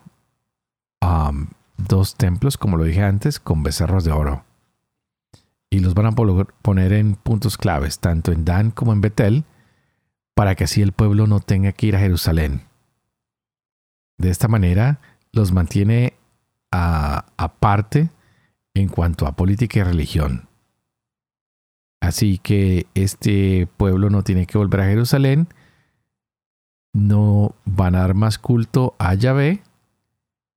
um, 1.03 1.49
dos 1.79 2.15
templos, 2.15 2.57
como 2.57 2.77
lo 2.77 2.85
dije 2.85 3.03
antes, 3.03 3.41
con 3.41 3.65
becerros 3.65 4.05
de 4.05 4.13
oro. 4.13 4.47
Y 5.71 5.81
los 5.81 5.95
van 5.95 6.07
a 6.07 6.13
poner 6.13 6.93
en 6.93 7.17
puntos 7.17 7.59
claves, 7.59 7.99
tanto 7.99 8.33
en 8.33 8.45
Dan 8.45 8.71
como 8.71 8.93
en 8.93 9.01
Betel, 9.01 9.45
para 10.35 10.55
que 10.55 10.65
así 10.65 10.83
el 10.83 10.93
pueblo 10.93 11.27
no 11.27 11.41
tenga 11.41 11.73
que 11.73 11.87
ir 11.87 11.97
a 11.97 12.01
Jerusalén. 12.01 12.63
De 14.19 14.31
esta 14.31 14.49
manera, 14.49 15.01
los 15.33 15.53
mantiene 15.53 16.15
aparte 16.71 18.11
en 18.75 18.89
cuanto 18.89 19.27
a 19.27 19.35
política 19.35 19.81
y 19.81 19.83
religión. 19.83 20.49
Así 22.01 22.39
que 22.39 22.87
este 22.95 23.67
pueblo 23.77 24.11
no 24.11 24.23
tiene 24.23 24.47
que 24.47 24.59
volver 24.59 24.83
a 24.83 24.87
Jerusalén, 24.87 25.49
no 26.93 27.55
van 27.65 27.95
a 27.95 28.01
dar 28.01 28.15
más 28.15 28.39
culto 28.39 28.95
a 28.99 29.15
Yahvé 29.15 29.63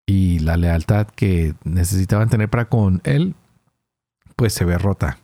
y 0.05 0.39
la 0.39 0.57
lealtad 0.57 1.07
que 1.07 1.55
necesitaban 1.63 2.29
tener 2.29 2.49
para 2.49 2.65
con 2.65 3.01
él, 3.03 3.35
pues 4.39 4.53
se 4.53 4.65
ve 4.65 4.79
rota. 4.79 5.19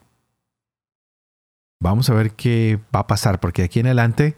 Vamos 1.82 2.12
a 2.12 2.14
ver 2.14 2.34
qué 2.34 2.80
va 2.96 3.00
a 3.00 3.08
pasar, 3.08 3.40
porque 3.40 3.64
aquí 3.64 3.80
en 3.80 3.88
adelante 3.88 4.38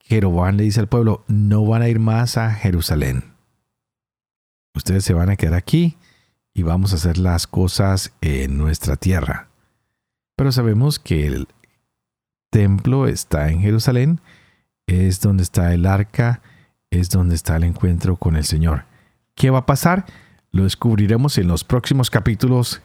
Jeroboam 0.00 0.56
le 0.56 0.62
dice 0.62 0.78
al 0.78 0.88
pueblo, 0.88 1.24
no 1.26 1.66
van 1.66 1.82
a 1.82 1.88
ir 1.88 1.98
más 1.98 2.36
a 2.36 2.52
Jerusalén 2.52 3.36
ustedes 4.76 5.04
se 5.04 5.14
van 5.14 5.30
a 5.30 5.36
quedar 5.36 5.54
aquí 5.54 5.96
y 6.54 6.62
vamos 6.62 6.92
a 6.92 6.96
hacer 6.96 7.18
las 7.18 7.46
cosas 7.46 8.12
en 8.20 8.58
nuestra 8.58 8.96
tierra. 8.96 9.48
Pero 10.36 10.52
sabemos 10.52 10.98
que 10.98 11.26
el 11.26 11.48
templo 12.50 13.08
está 13.08 13.50
en 13.50 13.60
Jerusalén, 13.60 14.20
es 14.86 15.20
donde 15.20 15.42
está 15.42 15.74
el 15.74 15.86
arca, 15.86 16.40
es 16.90 17.10
donde 17.10 17.34
está 17.34 17.56
el 17.56 17.64
encuentro 17.64 18.16
con 18.16 18.36
el 18.36 18.44
Señor. 18.44 18.84
¿Qué 19.34 19.50
va 19.50 19.60
a 19.60 19.66
pasar? 19.66 20.06
Lo 20.52 20.64
descubriremos 20.64 21.36
en 21.38 21.48
los 21.48 21.64
próximos 21.64 22.10
capítulos 22.10 22.80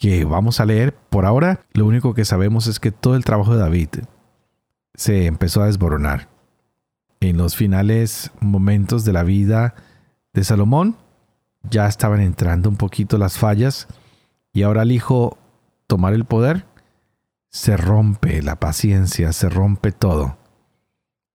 que 0.00 0.24
vamos 0.24 0.58
a 0.58 0.64
leer. 0.64 0.94
Por 0.94 1.26
ahora, 1.26 1.60
lo 1.72 1.86
único 1.86 2.14
que 2.14 2.24
sabemos 2.24 2.66
es 2.66 2.80
que 2.80 2.90
todo 2.90 3.14
el 3.14 3.24
trabajo 3.24 3.52
de 3.52 3.60
David 3.60 3.88
se 4.94 5.26
empezó 5.26 5.62
a 5.62 5.66
desboronar. 5.66 6.28
En 7.20 7.36
los 7.36 7.54
finales 7.54 8.32
momentos 8.40 9.04
de 9.04 9.12
la 9.12 9.22
vida 9.22 9.74
de 10.32 10.42
Salomón, 10.42 10.96
ya 11.62 11.86
estaban 11.86 12.20
entrando 12.22 12.70
un 12.70 12.76
poquito 12.76 13.18
las 13.18 13.36
fallas 13.36 13.86
y 14.54 14.62
ahora 14.62 14.82
al 14.82 14.90
hijo 14.90 15.36
tomar 15.86 16.14
el 16.14 16.24
poder, 16.24 16.64
se 17.50 17.76
rompe 17.76 18.42
la 18.42 18.56
paciencia, 18.58 19.32
se 19.34 19.50
rompe 19.50 19.92
todo. 19.92 20.38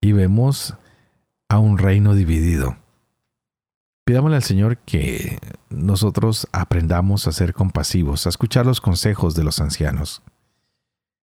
Y 0.02 0.14
vemos 0.14 0.76
a 1.50 1.60
un 1.60 1.78
reino 1.78 2.16
dividido. 2.16 2.78
Pidámosle 4.06 4.36
al 4.36 4.44
Señor 4.44 4.78
que 4.78 5.40
nosotros 5.72 6.48
aprendamos 6.52 7.28
a 7.28 7.32
ser 7.32 7.56
compasivos, 7.56 8.28
a 8.28 8.30
escuchar 8.30 8.68
los 8.68 8.80
consejos 8.80 9.34
de 9.34 9.44
los 9.44 9.60
ancianos. 9.60 10.22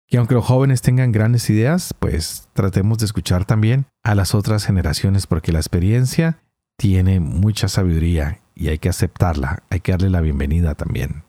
Que 0.07 0.17
aunque 0.17 0.35
los 0.35 0.45
jóvenes 0.45 0.81
tengan 0.81 1.13
grandes 1.13 1.49
ideas, 1.49 1.93
pues 1.97 2.49
tratemos 2.51 2.97
de 2.97 3.05
escuchar 3.05 3.45
también 3.45 3.85
a 4.03 4.13
las 4.13 4.35
otras 4.35 4.65
generaciones 4.65 5.25
porque 5.25 5.53
la 5.53 5.59
experiencia 5.59 6.39
tiene 6.77 7.21
mucha 7.21 7.69
sabiduría 7.69 8.41
y 8.53 8.67
hay 8.67 8.77
que 8.77 8.89
aceptarla, 8.89 9.63
hay 9.69 9.79
que 9.79 9.93
darle 9.93 10.09
la 10.09 10.19
bienvenida 10.19 10.75
también. 10.75 11.23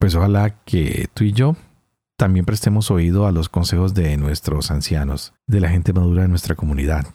Pues 0.00 0.16
ojalá 0.16 0.64
que 0.64 1.08
tú 1.14 1.22
y 1.22 1.32
yo 1.32 1.54
también 2.16 2.44
prestemos 2.44 2.90
oído 2.90 3.28
a 3.28 3.32
los 3.32 3.48
consejos 3.48 3.94
de 3.94 4.16
nuestros 4.16 4.72
ancianos, 4.72 5.34
de 5.46 5.60
la 5.60 5.68
gente 5.68 5.92
madura 5.92 6.22
de 6.22 6.28
nuestra 6.28 6.56
comunidad. 6.56 7.06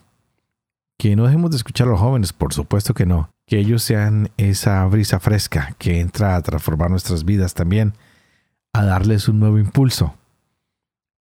Que 0.98 1.16
no 1.16 1.26
dejemos 1.26 1.50
de 1.50 1.58
escuchar 1.58 1.88
a 1.88 1.90
los 1.90 2.00
jóvenes, 2.00 2.32
por 2.32 2.52
supuesto 2.54 2.94
que 2.94 3.06
no. 3.06 3.30
Que 3.46 3.58
ellos 3.58 3.82
sean 3.82 4.30
esa 4.36 4.84
brisa 4.86 5.20
fresca 5.20 5.74
que 5.78 6.00
entra 6.00 6.36
a 6.36 6.42
transformar 6.42 6.90
nuestras 6.90 7.24
vidas 7.24 7.54
también, 7.54 7.94
a 8.72 8.84
darles 8.84 9.28
un 9.28 9.38
nuevo 9.38 9.58
impulso. 9.58 10.14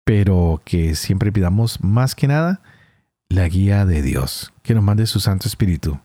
Pero 0.06 0.62
que 0.66 0.96
siempre 0.96 1.32
pidamos 1.32 1.82
más 1.82 2.14
que 2.16 2.28
nada 2.28 2.62
la 3.30 3.48
guía 3.48 3.86
de 3.86 4.02
Dios, 4.02 4.54
que 4.62 4.76
nos 4.76 4.84
mande 4.84 5.08
su 5.08 5.20
Santo 5.20 5.48
Espíritu 5.48 6.00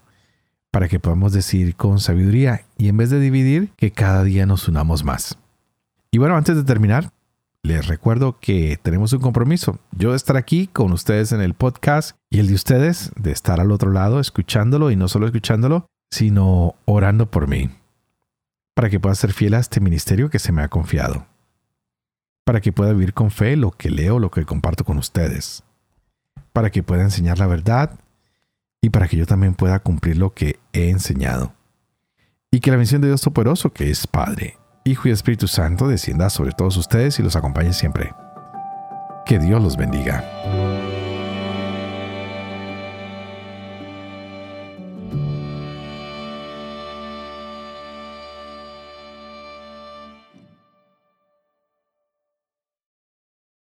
para 0.70 0.88
que 0.88 1.00
podamos 1.00 1.32
decir 1.32 1.74
con 1.76 1.98
sabiduría 1.98 2.64
y 2.76 2.88
en 2.88 2.96
vez 2.96 3.10
de 3.10 3.20
dividir, 3.20 3.70
que 3.76 3.90
cada 3.90 4.22
día 4.22 4.46
nos 4.46 4.68
unamos 4.68 5.04
más. 5.04 5.38
Y 6.10 6.18
bueno, 6.18 6.36
antes 6.36 6.56
de 6.56 6.64
terminar, 6.64 7.10
les 7.68 7.86
recuerdo 7.86 8.38
que 8.40 8.78
tenemos 8.82 9.12
un 9.12 9.20
compromiso. 9.20 9.78
Yo 9.92 10.12
de 10.12 10.16
estar 10.16 10.38
aquí 10.38 10.68
con 10.68 10.90
ustedes 10.90 11.32
en 11.32 11.42
el 11.42 11.52
podcast 11.52 12.16
y 12.30 12.38
el 12.38 12.46
de 12.46 12.54
ustedes 12.54 13.12
de 13.14 13.30
estar 13.30 13.60
al 13.60 13.70
otro 13.72 13.92
lado 13.92 14.20
escuchándolo 14.20 14.90
y 14.90 14.96
no 14.96 15.06
solo 15.06 15.26
escuchándolo, 15.26 15.86
sino 16.10 16.76
orando 16.86 17.30
por 17.30 17.46
mí. 17.46 17.68
Para 18.74 18.88
que 18.88 18.98
pueda 18.98 19.14
ser 19.14 19.34
fiel 19.34 19.52
a 19.52 19.58
este 19.58 19.80
ministerio 19.80 20.30
que 20.30 20.38
se 20.38 20.50
me 20.50 20.62
ha 20.62 20.68
confiado. 20.68 21.26
Para 22.46 22.62
que 22.62 22.72
pueda 22.72 22.94
vivir 22.94 23.12
con 23.12 23.30
fe 23.30 23.54
lo 23.54 23.70
que 23.70 23.90
leo, 23.90 24.18
lo 24.18 24.30
que 24.30 24.46
comparto 24.46 24.84
con 24.84 24.96
ustedes. 24.96 25.62
Para 26.54 26.70
que 26.70 26.82
pueda 26.82 27.02
enseñar 27.02 27.38
la 27.38 27.48
verdad 27.48 28.00
y 28.80 28.88
para 28.88 29.08
que 29.08 29.18
yo 29.18 29.26
también 29.26 29.54
pueda 29.54 29.78
cumplir 29.80 30.16
lo 30.16 30.32
que 30.32 30.58
he 30.72 30.88
enseñado. 30.88 31.52
Y 32.50 32.60
que 32.60 32.70
la 32.70 32.78
bendición 32.78 33.02
de 33.02 33.08
Dios 33.08 33.20
Todopoderoso, 33.20 33.74
que 33.74 33.90
es 33.90 34.06
Padre, 34.06 34.56
Hijo 34.88 35.06
y 35.06 35.10
Espíritu 35.10 35.48
Santo, 35.48 35.86
descienda 35.86 36.30
sobre 36.30 36.52
todos 36.52 36.78
ustedes 36.78 37.18
y 37.18 37.22
los 37.22 37.36
acompañe 37.36 37.74
siempre. 37.74 38.14
Que 39.26 39.38
Dios 39.38 39.62
los 39.62 39.76
bendiga. 39.76 40.24